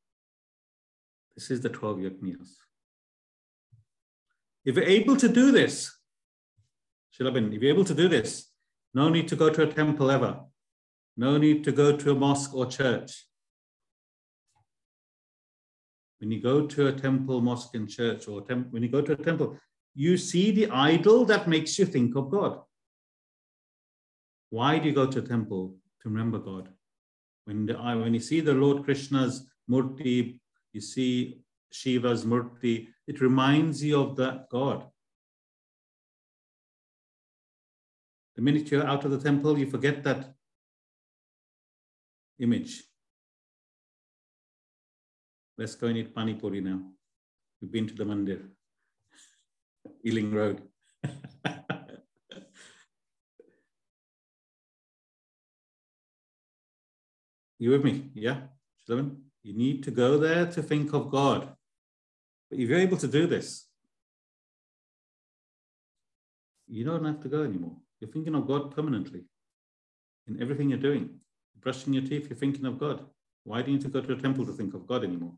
[1.35, 2.49] This is the 12 yajnas.
[4.65, 5.95] If you're able to do this,
[7.13, 8.47] Shilabin, if you're able to do this,
[8.95, 10.39] no need to go to a temple ever.
[11.17, 13.27] No need to go to a mosque or church.
[16.17, 19.15] When you go to a temple, mosque, and church, or when you go to a
[19.15, 19.55] temple,
[19.95, 22.61] you see the idol that makes you think of God.
[24.49, 26.69] Why do you go to temple to remember God?
[27.45, 30.39] When, the, uh, when you see the Lord Krishna's murti,
[30.73, 34.85] you see Shiva's murti, it reminds you of that God.
[38.35, 40.33] The minute you're out of the temple, you forget that
[42.39, 42.83] image.
[45.57, 46.79] Let's go and eat pani puri now.
[47.61, 48.47] We've been to the mandir,
[50.05, 50.61] Ealing Road.
[57.59, 58.09] you with me?
[58.13, 58.41] Yeah,
[58.87, 59.15] Shlomo?
[59.43, 61.55] You need to go there to think of God.
[62.49, 63.65] But if you're able to do this,
[66.67, 67.77] you don't have to go anymore.
[67.99, 69.23] You're thinking of God permanently
[70.27, 71.19] in everything you're doing.
[71.59, 73.05] Brushing your teeth, you're thinking of God.
[73.43, 75.33] Why do you need to go to a temple to think of God anymore?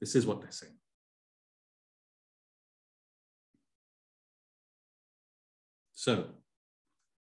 [0.00, 0.74] This is what they're saying.
[5.98, 6.26] So,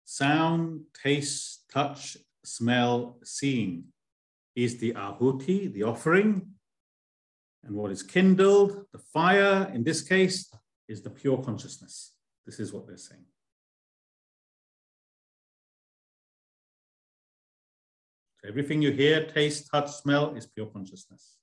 [0.05, 3.83] sound, taste, touch, smell, seeing
[4.55, 6.47] is the ahuti, the offering.
[7.65, 10.49] And what is kindled, the fire, in this case,
[10.87, 12.13] is the pure consciousness.
[12.45, 13.25] This is what they're saying.
[18.39, 21.35] So everything you hear, taste, touch, smell is pure consciousness.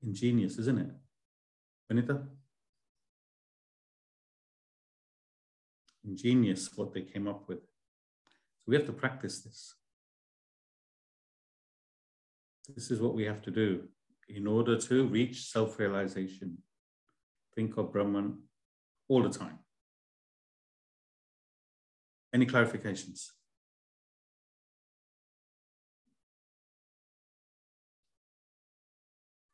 [0.00, 0.90] Ingenious, isn't it?
[1.88, 2.22] Benita?
[6.06, 7.58] Ingenious what they came up with.
[7.58, 9.74] So we have to practice this.
[12.74, 13.84] This is what we have to do
[14.28, 16.58] in order to reach self realization.
[17.54, 18.38] Think of Brahman
[19.08, 19.58] all the time.
[22.34, 23.30] Any clarifications?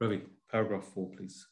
[0.01, 1.47] Ravi, paragraph four, please.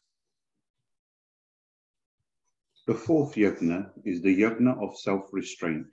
[2.91, 5.87] The fourth yajna is the yajna of self-restraint.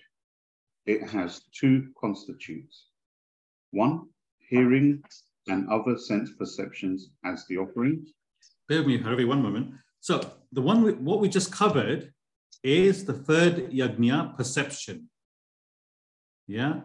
[0.88, 2.88] It has two constitutes.
[3.70, 4.08] One,
[4.40, 5.04] hearing
[5.48, 8.08] and other sense perceptions as the offering.
[8.68, 9.76] Bear with me, Ravi, one moment.
[10.00, 12.12] So the one we, what we just covered
[12.64, 15.08] is the third yajna, perception.
[16.48, 16.80] Yeah,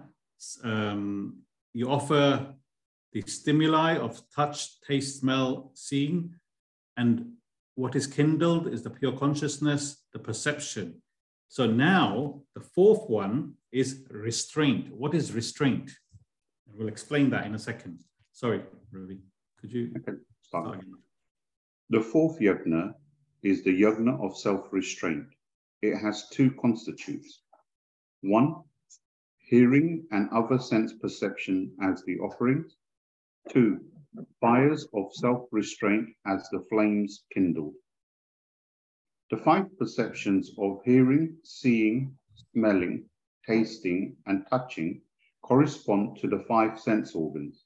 [0.62, 1.38] um,
[1.72, 2.52] you offer
[3.14, 6.34] the stimuli of touch, taste, smell, seeing,
[6.98, 7.32] and
[7.74, 11.02] what is kindled is the pure consciousness, the perception.
[11.48, 14.92] So now the fourth one is restraint.
[14.94, 15.90] What is restraint?
[16.66, 18.00] And we'll explain that in a second.
[18.32, 19.20] Sorry, Ravi,
[19.60, 20.82] could you okay, start?
[21.90, 22.94] The fourth yajna
[23.42, 25.26] is the yajna of self-restraint.
[25.82, 27.42] It has two constitutes.
[28.22, 28.62] One,
[29.38, 32.76] hearing and other sense perception as the offerings.
[33.48, 33.80] Two,
[34.40, 37.74] fires of self-restraint as the flames kindled.
[39.30, 42.18] The five perceptions of hearing, seeing,
[42.52, 43.08] smelling,
[43.46, 45.02] tasting, and touching
[45.42, 47.64] correspond to the five sense organs.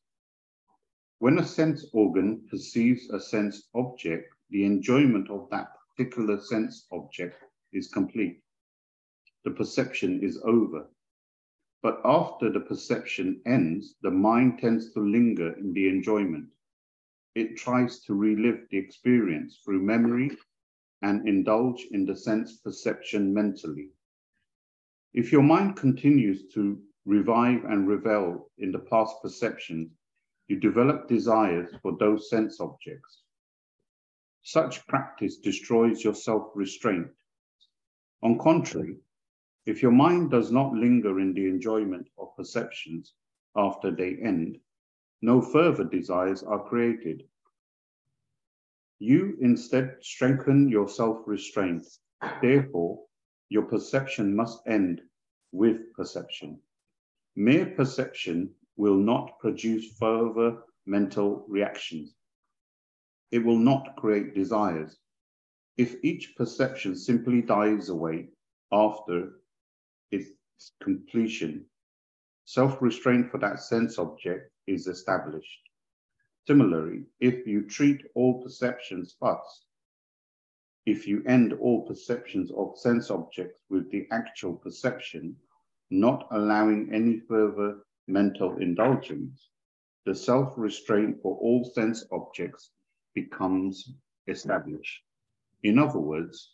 [1.18, 7.42] When a sense organ perceives a sense object, the enjoyment of that particular sense object
[7.72, 8.40] is complete.
[9.44, 10.88] The perception is over.
[11.86, 16.48] But after the perception ends, the mind tends to linger in the enjoyment.
[17.36, 20.32] It tries to relive the experience through memory
[21.02, 23.90] and indulge in the sense perception mentally.
[25.14, 29.92] If your mind continues to revive and revel in the past perceptions,
[30.48, 33.22] you develop desires for those sense objects.
[34.42, 37.12] Such practice destroys your self restraint.
[38.24, 38.96] On contrary,
[39.66, 43.14] if your mind does not linger in the enjoyment of perceptions
[43.56, 44.58] after they end,
[45.22, 47.24] no further desires are created.
[49.00, 51.84] You instead strengthen your self restraint.
[52.40, 53.04] Therefore,
[53.48, 55.02] your perception must end
[55.52, 56.60] with perception.
[57.34, 62.14] Mere perception will not produce further mental reactions.
[63.32, 64.96] It will not create desires.
[65.76, 68.28] If each perception simply dies away
[68.72, 69.32] after
[70.10, 70.30] its
[70.82, 71.64] completion,
[72.44, 75.60] self-restraint for that sense object is established.
[76.46, 79.66] Similarly, if you treat all perceptions first,
[80.86, 85.36] if you end all perceptions of sense objects with the actual perception,
[85.90, 89.50] not allowing any further mental indulgence,
[90.04, 92.70] the self-restraint for all sense objects
[93.14, 93.94] becomes
[94.28, 95.02] established.
[95.64, 96.52] In other words,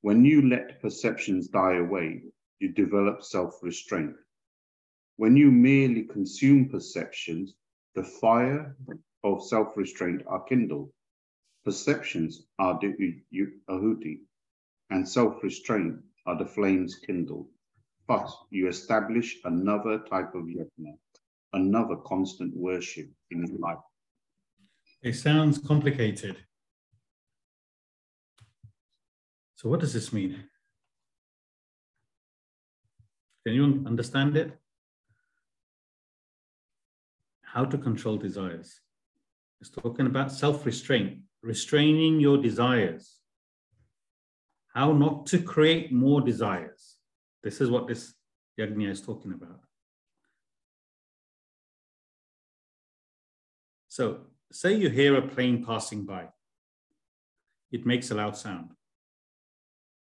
[0.00, 2.22] when you let perceptions die away,
[2.58, 4.14] you develop self-restraint.
[5.16, 7.54] When you merely consume perceptions,
[7.94, 8.76] the fire
[9.24, 10.90] of self-restraint are kindled.
[11.64, 12.94] Perceptions are the
[13.68, 14.20] ahuti,
[14.90, 15.96] and self-restraint
[16.26, 17.48] are the flames kindled.
[18.06, 20.96] But you establish another type of yajna,
[21.54, 23.78] another constant worship in his life.
[25.02, 26.36] It sounds complicated.
[29.56, 30.44] So what does this mean?
[33.46, 34.58] Can you understand it?
[37.42, 38.80] How to control desires.
[39.60, 43.20] It's talking about self-restraint, restraining your desires.
[44.74, 46.96] How not to create more desires.
[47.44, 48.14] This is what this
[48.58, 49.60] yajna is talking about.
[53.86, 56.30] So say you hear a plane passing by.
[57.70, 58.70] It makes a loud sound.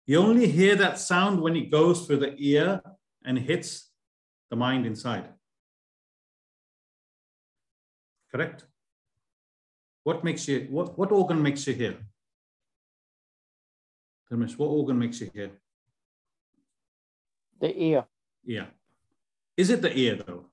[0.05, 2.83] You only hear that sound when it goes through the ear
[3.25, 3.91] and hits
[4.51, 5.29] the mind inside.
[8.31, 8.65] Correct?
[10.05, 11.97] What makes you, what, what organ makes you hear?
[14.31, 15.51] Dharmesh, what organ makes you hear?
[17.61, 18.05] The ear.
[18.45, 18.67] Yeah.
[19.57, 20.47] Is it the ear though?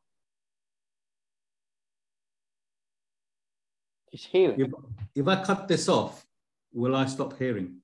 [4.12, 4.60] It's hearing.
[4.60, 4.72] If,
[5.16, 6.26] if I cut this off,
[6.74, 7.78] will I stop hearing?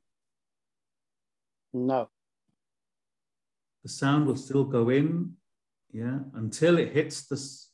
[1.74, 2.10] No.
[3.86, 5.34] The sound will still go in,
[5.92, 7.70] yeah, until it hits this,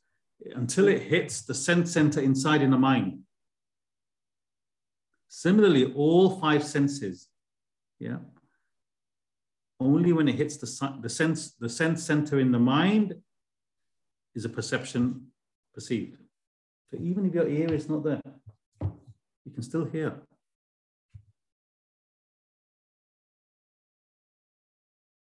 [0.54, 3.20] until it hits the sense center inside in the mind.
[5.30, 7.30] Similarly, all five senses,
[7.98, 8.18] yeah,
[9.80, 13.16] only when it hits the, the sense, the sense center in the mind
[14.36, 15.28] is a perception
[15.74, 16.18] perceived.
[16.90, 18.22] So even if your ear is not there,
[18.82, 20.20] you can still hear.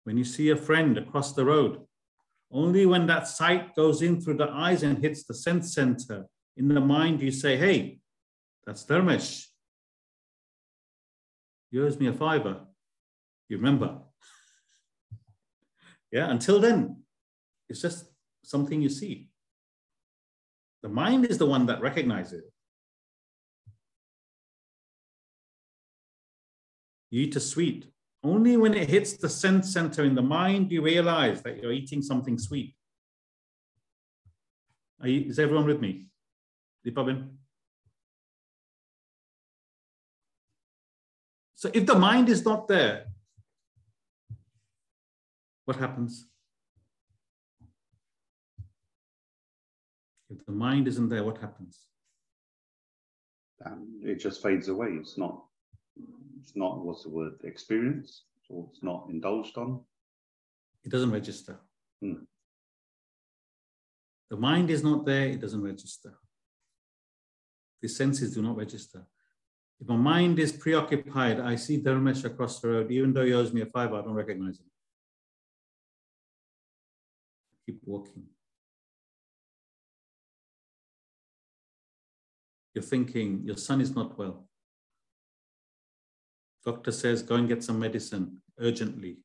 [0.10, 1.82] When you see a friend across the road,
[2.52, 6.26] only when that sight goes in through the eyes and hits the sense center
[6.58, 8.00] in the mind, you say, hey,
[8.66, 9.46] that's Dharmesh.
[11.70, 12.62] You owes me a fiver.
[13.50, 14.00] You remember.
[16.12, 17.04] yeah, until then,
[17.70, 18.06] it's just
[18.44, 19.30] something you see.
[20.82, 22.54] The mind is the one that recognizes it.
[27.12, 27.86] You eat a sweet.
[28.24, 32.02] Only when it hits the sense center in the mind, you realize that you're eating
[32.02, 32.76] something sweet.
[35.04, 36.08] You, is everyone with me?
[36.86, 37.30] Deepabin?
[41.56, 43.06] So if the mind is not there,
[45.66, 46.26] what happens?
[50.30, 51.80] If the mind isn't there, what happens?
[53.66, 54.90] Um, it just fades away.
[55.00, 55.44] It's not
[56.42, 59.82] it's not what's the word experience or it's not indulged on.
[60.84, 61.60] It doesn't register.
[62.02, 62.24] Hmm.
[64.30, 66.14] the mind is not there it doesn't register.
[67.82, 69.06] The senses do not register.
[69.82, 73.54] If my mind is preoccupied i see dharmesh across the road even though he owes
[73.54, 74.72] me a five i don't recognize him.
[77.66, 78.24] Keep walking.
[82.74, 84.49] You're thinking your son is not well
[86.70, 89.18] Doctor says, go and get some medicine urgently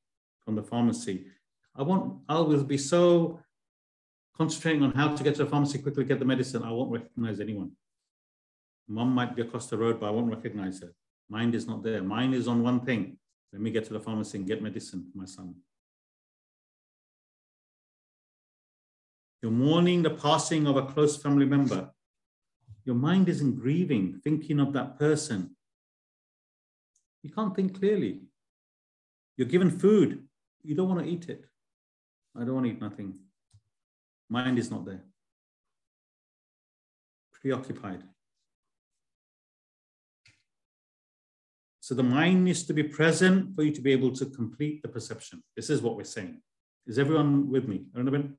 [0.47, 1.27] from the pharmacy.
[1.77, 3.39] I want, I will be so
[4.35, 7.41] concentrating on how to get to the pharmacy quickly, get the medicine, I won't recognize
[7.41, 7.73] anyone.
[8.89, 10.95] Mom might be across the road, but I won't recognize her.
[11.29, 12.03] Mind is not there.
[12.03, 13.19] Mind is on one thing.
[13.53, 15.55] Let me get to the pharmacy and get medicine for my son.
[19.43, 21.91] You're mourning the passing of a close family member.
[22.87, 25.55] Your mind isn't grieving, thinking of that person.
[27.25, 28.21] You can't think clearly.
[29.37, 30.29] You're given food.
[30.63, 31.47] You don't want to eat it.
[32.37, 33.19] I don't want to eat nothing.
[34.29, 35.03] Mind is not there.
[37.33, 38.05] Preoccupied.
[41.81, 44.89] So the mind needs to be present for you to be able to complete the
[44.89, 45.43] perception.
[45.57, 46.43] This is what we're saying.
[46.87, 47.87] Is everyone with me?
[47.95, 48.35] The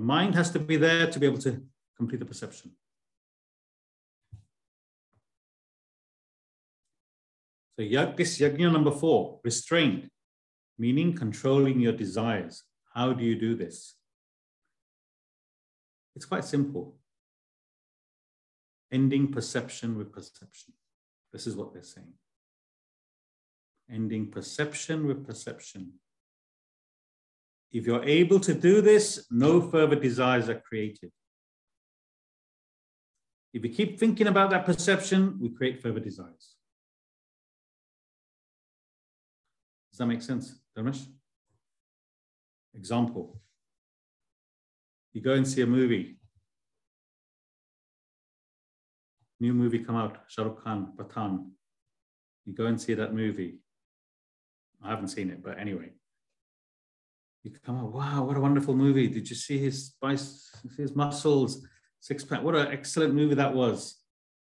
[0.00, 1.62] mind has to be there to be able to
[1.96, 2.72] complete the perception.
[7.80, 10.10] So this yajna number four, restraint,
[10.78, 12.62] meaning controlling your desires.
[12.92, 13.96] How do you do this?
[16.14, 16.98] It's quite simple.
[18.92, 20.74] Ending perception with perception.
[21.32, 22.12] This is what they're saying.
[23.90, 25.94] Ending perception with perception.
[27.72, 31.12] If you're able to do this, no further desires are created.
[33.54, 36.56] If we keep thinking about that perception, we create further desires.
[40.00, 41.06] That make sense, Dharmesh?
[42.74, 43.40] Example.
[45.12, 46.16] You go and see a movie.
[49.40, 51.50] New movie come out, Shah Rukh Khan, Pathaan.
[52.46, 53.58] You go and see that movie.
[54.82, 55.90] I haven't seen it, but anyway.
[57.42, 59.08] You come out, wow, what a wonderful movie.
[59.08, 61.66] Did you see his spice, his muscles,
[62.00, 62.42] six pack?
[62.42, 63.96] What an excellent movie that was.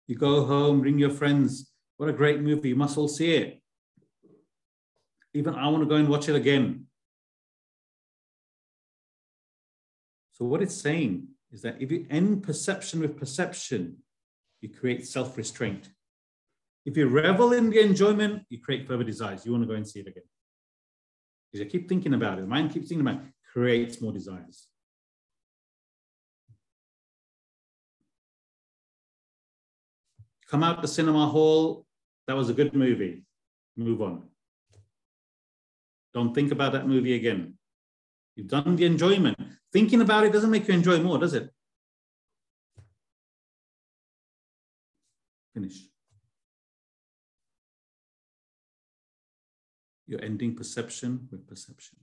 [0.06, 1.72] You go home, bring your friends.
[1.96, 2.68] What a great movie.
[2.70, 3.60] You must all see it.
[5.38, 6.86] Even I want to go and watch it again.
[10.32, 13.98] So, what it's saying is that if you end perception with perception,
[14.60, 15.90] you create self restraint.
[16.84, 19.46] If you revel in the enjoyment, you create further desires.
[19.46, 20.24] You want to go and see it again.
[21.52, 24.66] Because you keep thinking about it, the mind keeps thinking about it, creates more desires.
[30.50, 31.86] Come out the cinema hall,
[32.26, 33.22] that was a good movie.
[33.76, 34.24] Move on.
[36.14, 37.54] Don't think about that movie again.
[38.36, 39.38] You've done the enjoyment.
[39.72, 41.50] Thinking about it doesn't make you enjoy more, does it?
[45.54, 45.88] Finish.
[50.06, 51.98] You're ending perception with perception.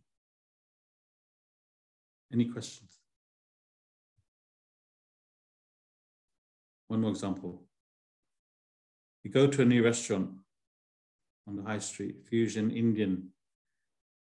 [2.31, 2.91] Any questions?
[6.87, 7.63] One more example.
[9.23, 10.29] You go to a new restaurant
[11.47, 13.29] on the high street, Fusion Indian.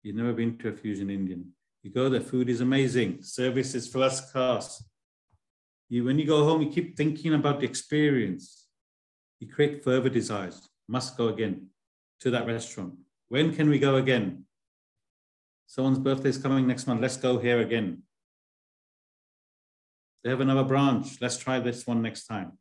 [0.05, 1.47] You've never been to a Fusion Indian.
[1.83, 4.85] You go there, food is amazing, service is first class.
[5.89, 8.67] You, when you go home, you keep thinking about the experience.
[9.41, 10.69] You create further desires.
[10.89, 11.69] Must go again
[12.21, 12.95] to that restaurant.
[13.29, 14.45] When can we go again?
[15.67, 17.01] Someone's birthday is coming next month.
[17.01, 18.03] Let's go here again.
[20.23, 21.19] They have another branch.
[21.23, 22.59] Let's try this one next time.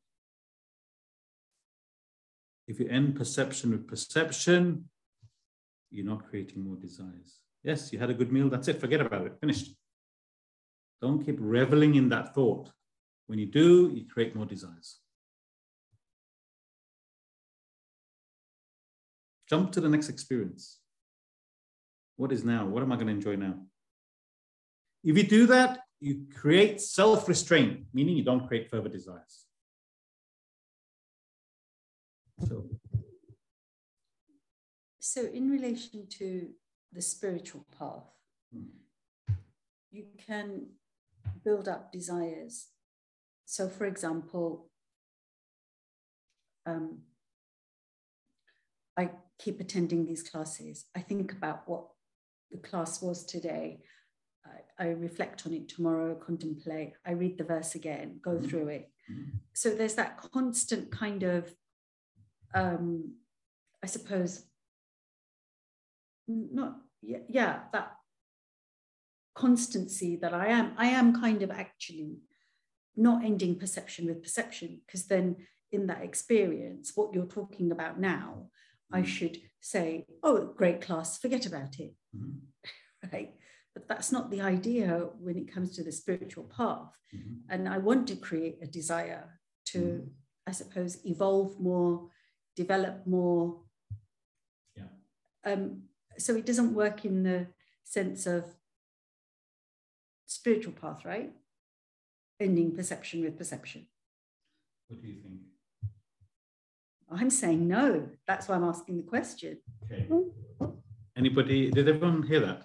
[2.70, 4.86] If you end perception with perception,
[5.94, 7.40] you're not creating more desires.
[7.64, 8.50] Yes, you had a good meal.
[8.50, 8.80] That's it.
[8.80, 9.38] Forget about it.
[9.40, 9.76] Finished.
[11.02, 12.72] Don't keep reveling in that thought.
[13.28, 15.00] When you do, you create more desires.
[19.50, 20.80] Jump to the next experience.
[22.16, 22.66] What is now?
[22.66, 23.56] What am I going to enjoy now?
[25.04, 29.46] If you do that, you create self restraint, meaning you don't create further desires.
[32.48, 32.66] So,
[35.06, 36.50] So in relation to
[36.94, 38.08] the spiritual path,
[38.54, 38.70] Hmm.
[39.92, 40.78] you can
[41.44, 42.70] build up desires.
[43.44, 44.72] So, for example,
[46.66, 47.02] um,
[48.96, 50.86] I keep attending these classes.
[50.96, 51.90] I think about what
[52.50, 53.84] the class was today.
[54.46, 56.94] I, I reflect on it tomorrow, contemplate.
[57.06, 58.50] I read the verse again, go Mhm.
[58.50, 58.94] through it.
[59.12, 59.40] Mhm.
[59.52, 61.54] So there's that constant kind of,
[62.54, 63.20] um,
[63.84, 64.50] I suppose,
[66.28, 67.94] not yeah, yeah, that
[69.36, 70.74] constancy that I am.
[70.78, 72.20] I am kind of actually
[72.96, 75.36] not ending perception with perception because then
[75.72, 78.50] in that experience, what you're talking about now,
[78.92, 79.06] I Mhm.
[79.06, 82.42] should say, oh, great class, forget about it, Mhm.
[83.12, 83.36] right?
[83.74, 86.96] But that's not the idea when it comes to the spiritual path.
[87.12, 87.42] Mhm.
[87.50, 90.14] And I want to create a desire to, Mhm.
[90.46, 92.12] I suppose, evolve more,
[92.56, 93.66] develop more.
[94.76, 94.90] Yeah.
[95.44, 97.48] Um, so it doesn't work in the
[97.84, 98.46] sense of
[100.26, 101.32] spiritual path, right?
[102.40, 103.88] Ending perception with perception.
[104.88, 105.40] What do you think?
[107.12, 108.10] I'm saying no.
[108.28, 109.58] That's why I'm asking the question.
[109.92, 110.08] Okay.
[111.16, 112.64] Anybody, did everyone hear that?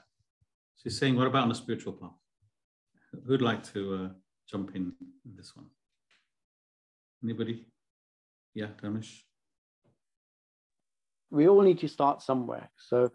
[0.82, 2.10] She's saying, what about on the spiritual path?
[3.26, 4.08] Who'd like to uh,
[4.50, 4.94] jump in
[5.24, 5.66] this one?
[7.22, 7.66] Anybody?
[8.54, 9.20] Yeah, Dharmesh?
[11.30, 12.70] we all need to start somewhere.
[12.76, 13.12] So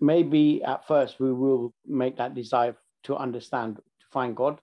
[0.00, 4.60] maybe at first we will make that desire to understand, to find God.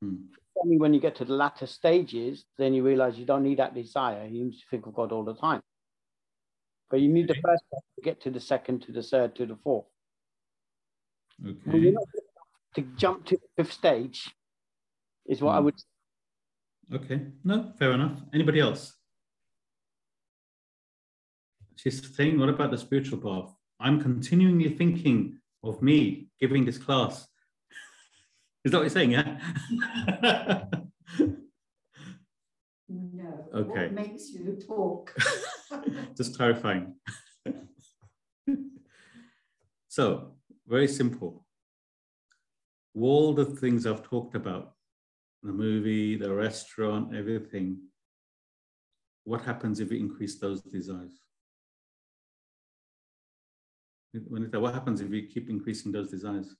[0.00, 0.16] Hmm.
[0.62, 3.74] Only when you get to the latter stages, then you realize you don't need that
[3.74, 4.26] desire.
[4.26, 5.60] You need to think of God all the time.
[6.90, 9.56] But you need the first to get to the second, to the third, to the
[9.56, 9.86] fourth.
[11.46, 11.94] Okay.
[12.74, 14.32] to jump to the fifth stage
[15.26, 15.64] is what I Hmm.
[15.66, 15.74] would
[16.92, 17.26] Okay.
[17.44, 18.20] No, fair enough.
[18.34, 18.96] Anybody else?
[21.76, 23.54] She's saying, what about the spiritual path?
[23.80, 27.26] I'm continually thinking of me giving this class.
[28.64, 29.12] Is that what you're saying?
[29.12, 29.38] Yeah.
[32.88, 33.46] No.
[33.54, 33.86] Okay.
[33.86, 35.12] What makes you talk?
[36.16, 36.94] Just clarifying.
[39.88, 40.34] so,
[40.68, 41.44] very simple.
[42.94, 44.74] All the things I've talked about
[45.42, 47.78] the movie, the restaurant, everything
[49.24, 51.20] what happens if we increase those desires?
[54.12, 56.56] When what happens if we keep increasing those desires?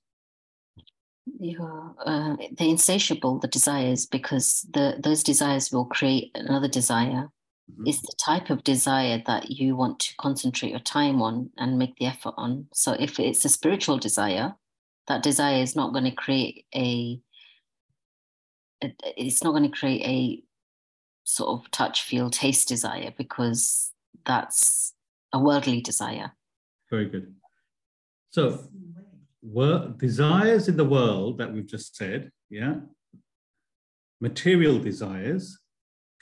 [1.39, 7.29] You're, uh, they're insatiable, the desires, because the those desires will create another desire.
[7.71, 7.87] Mhm.
[7.87, 11.95] It's the type of desire that you want to concentrate your time on and make
[11.97, 12.67] the effort on.
[12.73, 14.55] So if it's a spiritual desire,
[15.07, 17.21] that desire is not going to create a,
[18.83, 20.43] a it's not going to create a
[21.23, 23.91] sort of touch, feel, taste desire because
[24.25, 24.93] that's
[25.33, 26.31] a worldly desire.
[26.89, 27.35] Very good.
[28.31, 28.63] So,
[29.43, 32.75] were desires in the world that we've just said, yeah,
[34.21, 35.59] material desires,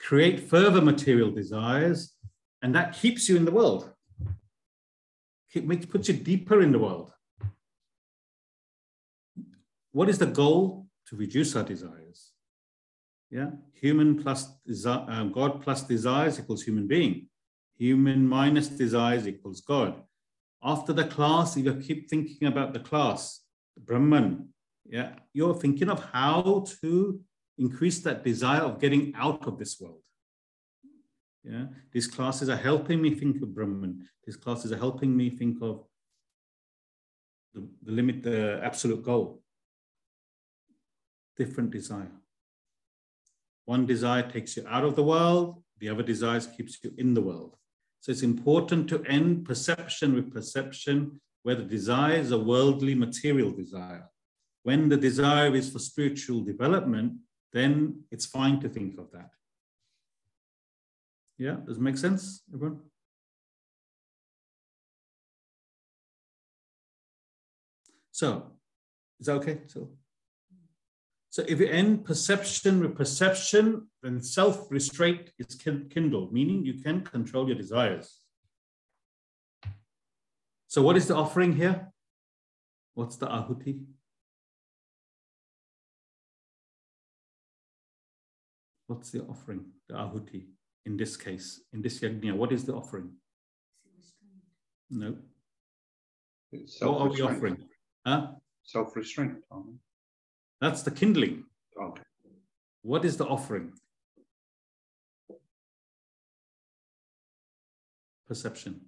[0.00, 2.14] create further material desires,
[2.62, 3.92] and that keeps you in the world.
[5.54, 7.12] It makes, puts you deeper in the world.
[9.92, 10.86] What is the goal?
[11.08, 12.30] To reduce our desires.
[13.30, 17.28] Yeah, human plus desire, uh, God plus desires equals human being.
[17.78, 20.02] Human minus desires equals God.
[20.62, 23.40] After the class, if you keep thinking about the class,
[23.78, 24.48] Brahman,
[24.84, 27.20] yeah, you're thinking of how to
[27.56, 30.02] increase that desire of getting out of this world.
[31.44, 34.06] Yeah, these classes are helping me think of Brahman.
[34.26, 35.84] These classes are helping me think of
[37.54, 39.42] the, the limit, the absolute goal.
[41.36, 42.12] Different desire.
[43.64, 47.22] One desire takes you out of the world, the other desire keeps you in the
[47.22, 47.56] world.
[48.00, 53.50] So it's important to end perception with perception where the desire is a worldly material
[53.50, 54.08] desire.
[54.62, 57.14] When the desire is for spiritual development,
[57.52, 59.30] then it's fine to think of that.
[61.38, 62.80] Yeah, does it make sense, everyone?
[68.12, 68.52] So,
[69.18, 69.60] is that okay?
[69.66, 69.90] So,
[71.30, 77.46] so if you end perception with perception, then self-restraint is kindled, meaning you can control
[77.46, 78.20] your desires.
[80.66, 81.92] So what is the offering here?
[82.94, 83.84] What's the ahuti?
[88.86, 90.46] What's the offering, the ahuti?
[90.86, 93.10] in this case, in this yajna, what is the offering?
[94.90, 95.16] No.
[96.50, 97.58] What are we offering?
[98.06, 98.32] Huh?
[98.64, 99.34] Self-restraint.
[100.60, 101.44] That's the kindling.
[101.80, 102.02] Okay.
[102.82, 103.72] What is the offering?
[108.28, 108.82] Perception.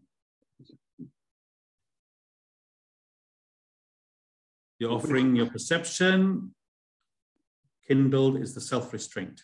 [4.79, 6.55] You're offering your perception.
[7.87, 9.41] Kindled is the self-restraint.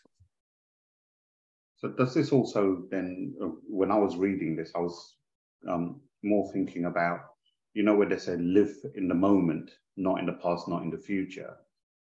[1.77, 5.17] So does this also then, uh, when I was reading this, I was
[5.69, 7.21] um, more thinking about,
[7.73, 10.91] you know, where they say live in the moment, not in the past, not in
[10.91, 11.57] the future.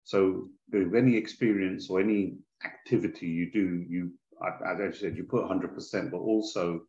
[0.05, 4.11] So with any experience or any activity you do, you,
[4.65, 6.81] as I said, you put 100%, but also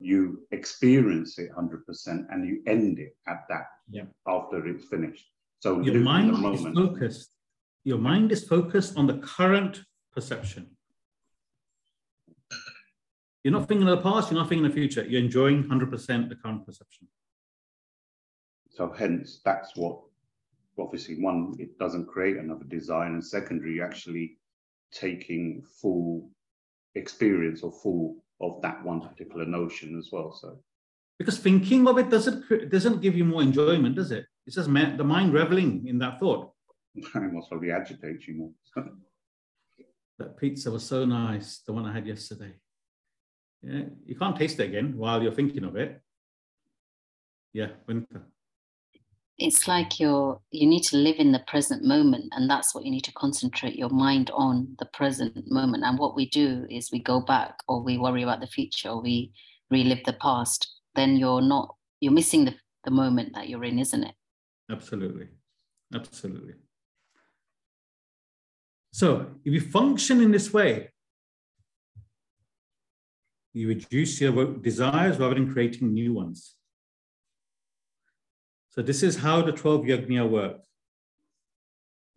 [0.00, 4.04] you experience it 100% and you end it at that yeah.
[4.26, 5.26] after it's finished.
[5.60, 7.30] So your mind is focused.
[7.84, 9.82] Your mind is focused on the current
[10.14, 10.70] perception.
[13.44, 15.04] You're not thinking of the past, you're not thinking of the future.
[15.04, 17.08] You're enjoying 100% the current perception.
[18.70, 20.00] So hence, that's what,
[20.78, 24.38] obviously, one, it doesn't create another design, and secondary, you're actually
[24.92, 26.30] taking full
[26.94, 30.32] experience or full of that one particular notion as well.
[30.32, 30.58] So,
[31.18, 34.26] because thinking of it doesn't doesn't give you more enjoyment, does it?
[34.46, 36.52] It's just the mind reveling in that thought.
[36.94, 38.50] it must probably agitate you more.
[40.18, 42.52] that pizza was so nice, the one I had yesterday.
[43.62, 46.00] Yeah, you can't taste it again while you're thinking of it.
[47.52, 48.22] Yeah, winter.
[49.42, 52.92] It's like you're you need to live in the present moment, and that's what you
[52.92, 55.82] need to concentrate your mind on the present moment.
[55.82, 59.02] And what we do is we go back, or we worry about the future, or
[59.02, 59.32] we
[59.68, 60.70] relive the past.
[60.94, 64.14] Then you're not you're missing the, the moment that you're in, isn't it?
[64.70, 65.26] Absolutely,
[65.92, 66.54] absolutely.
[68.92, 70.90] So if you function in this way,
[73.52, 76.54] you reduce your desires rather than creating new ones.
[78.72, 80.64] So this is how the 12 yajna work.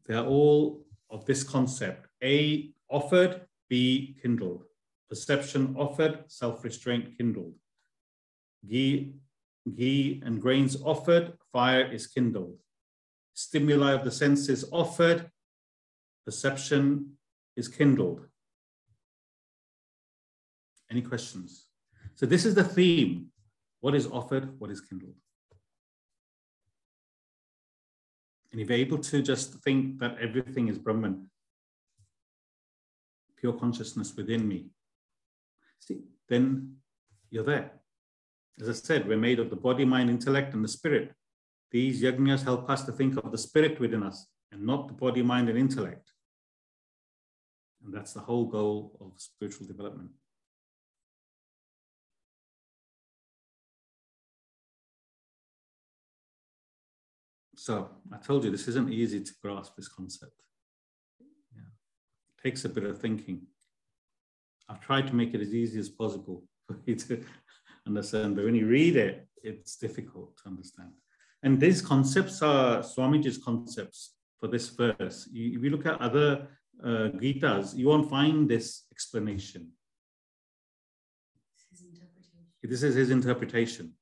[0.06, 2.08] They are all of this concept.
[2.24, 4.64] A, offered, B, kindled.
[5.10, 7.56] Perception offered, self-restraint kindled.
[8.66, 9.16] Ghee,
[9.76, 12.58] ghee and grains offered, fire is kindled.
[13.34, 15.30] Stimuli of the senses offered,
[16.24, 17.18] perception
[17.58, 18.26] is kindled.
[20.90, 21.66] Any questions?
[22.16, 23.28] So this is the theme.
[23.82, 24.58] What is offered?
[24.58, 25.16] What is kindled?
[28.56, 31.30] And if you're able to just think that everything is Brahman,
[33.36, 34.68] pure consciousness within me,
[35.78, 36.78] see, then
[37.30, 37.74] you're there.
[38.62, 41.12] As I said, we're made of the body, mind, intellect, and the spirit.
[41.70, 45.22] These yajnas help us to think of the spirit within us and not the body,
[45.22, 46.14] mind, and intellect.
[47.84, 50.12] And that's the whole goal of spiritual development.
[57.66, 60.40] So I told you this isn't easy to grasp this concept.
[61.52, 61.64] Yeah.
[61.64, 63.42] It takes a bit of thinking.
[64.70, 67.24] I've tried to make it as easy as possible for you to
[67.88, 70.92] understand, but when you read it, it's difficult to understand.
[71.42, 75.28] And these concepts are Swamiji's concepts for this verse.
[75.34, 76.48] If you look at other
[76.84, 79.72] uh, Gitas, you won't find this explanation.
[82.62, 83.94] This is his interpretation.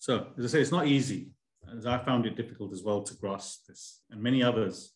[0.00, 1.30] So, as I say, it's not easy,
[1.76, 4.94] as I found it difficult as well to grasp this, and many others.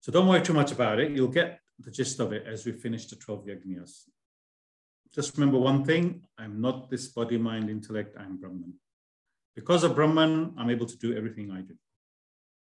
[0.00, 1.10] So don't worry too much about it.
[1.10, 4.02] You'll get the gist of it as we finish the 12 yajnas.
[5.12, 8.74] Just remember one thing, I'm not this body, mind, intellect, I'm Brahman.
[9.56, 11.74] Because of Brahman, I'm able to do everything I do.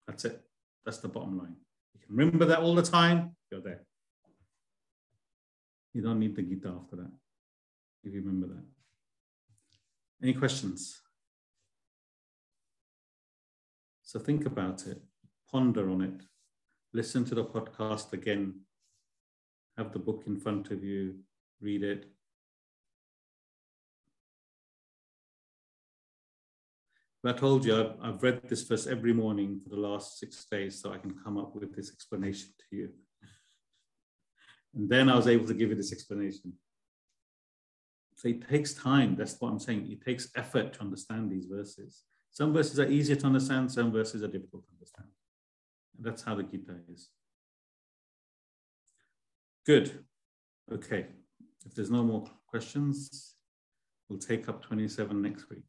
[0.05, 0.41] That's it.
[0.83, 1.55] That's the bottom line.
[1.93, 3.83] You can remember that all the time, you're there.
[5.93, 7.11] You don't need the Gita after that,
[8.03, 8.63] if you remember that.
[10.21, 10.99] Any questions?
[14.03, 15.01] So think about it,
[15.51, 16.21] ponder on it,
[16.93, 18.61] listen to the podcast again,
[19.77, 21.15] have the book in front of you,
[21.61, 22.05] read it.
[27.21, 30.45] But I told you, I've, I've read this verse every morning for the last six
[30.49, 32.89] days so I can come up with this explanation to you.
[34.75, 36.53] And then I was able to give you this explanation.
[38.19, 39.15] So it takes time.
[39.15, 39.89] That's what I'm saying.
[39.89, 42.03] It takes effort to understand these verses.
[42.31, 45.07] Some verses are easier to understand, some verses are difficult to understand.
[45.95, 47.07] And that's how the Gita is.
[49.65, 50.03] Good.
[50.69, 51.05] Okay.
[51.65, 53.35] If there's no more questions,
[54.09, 55.63] we'll take up 27 next week.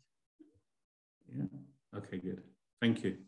[1.32, 1.44] Yeah.
[1.96, 2.42] Okay, good.
[2.80, 3.18] Thank you.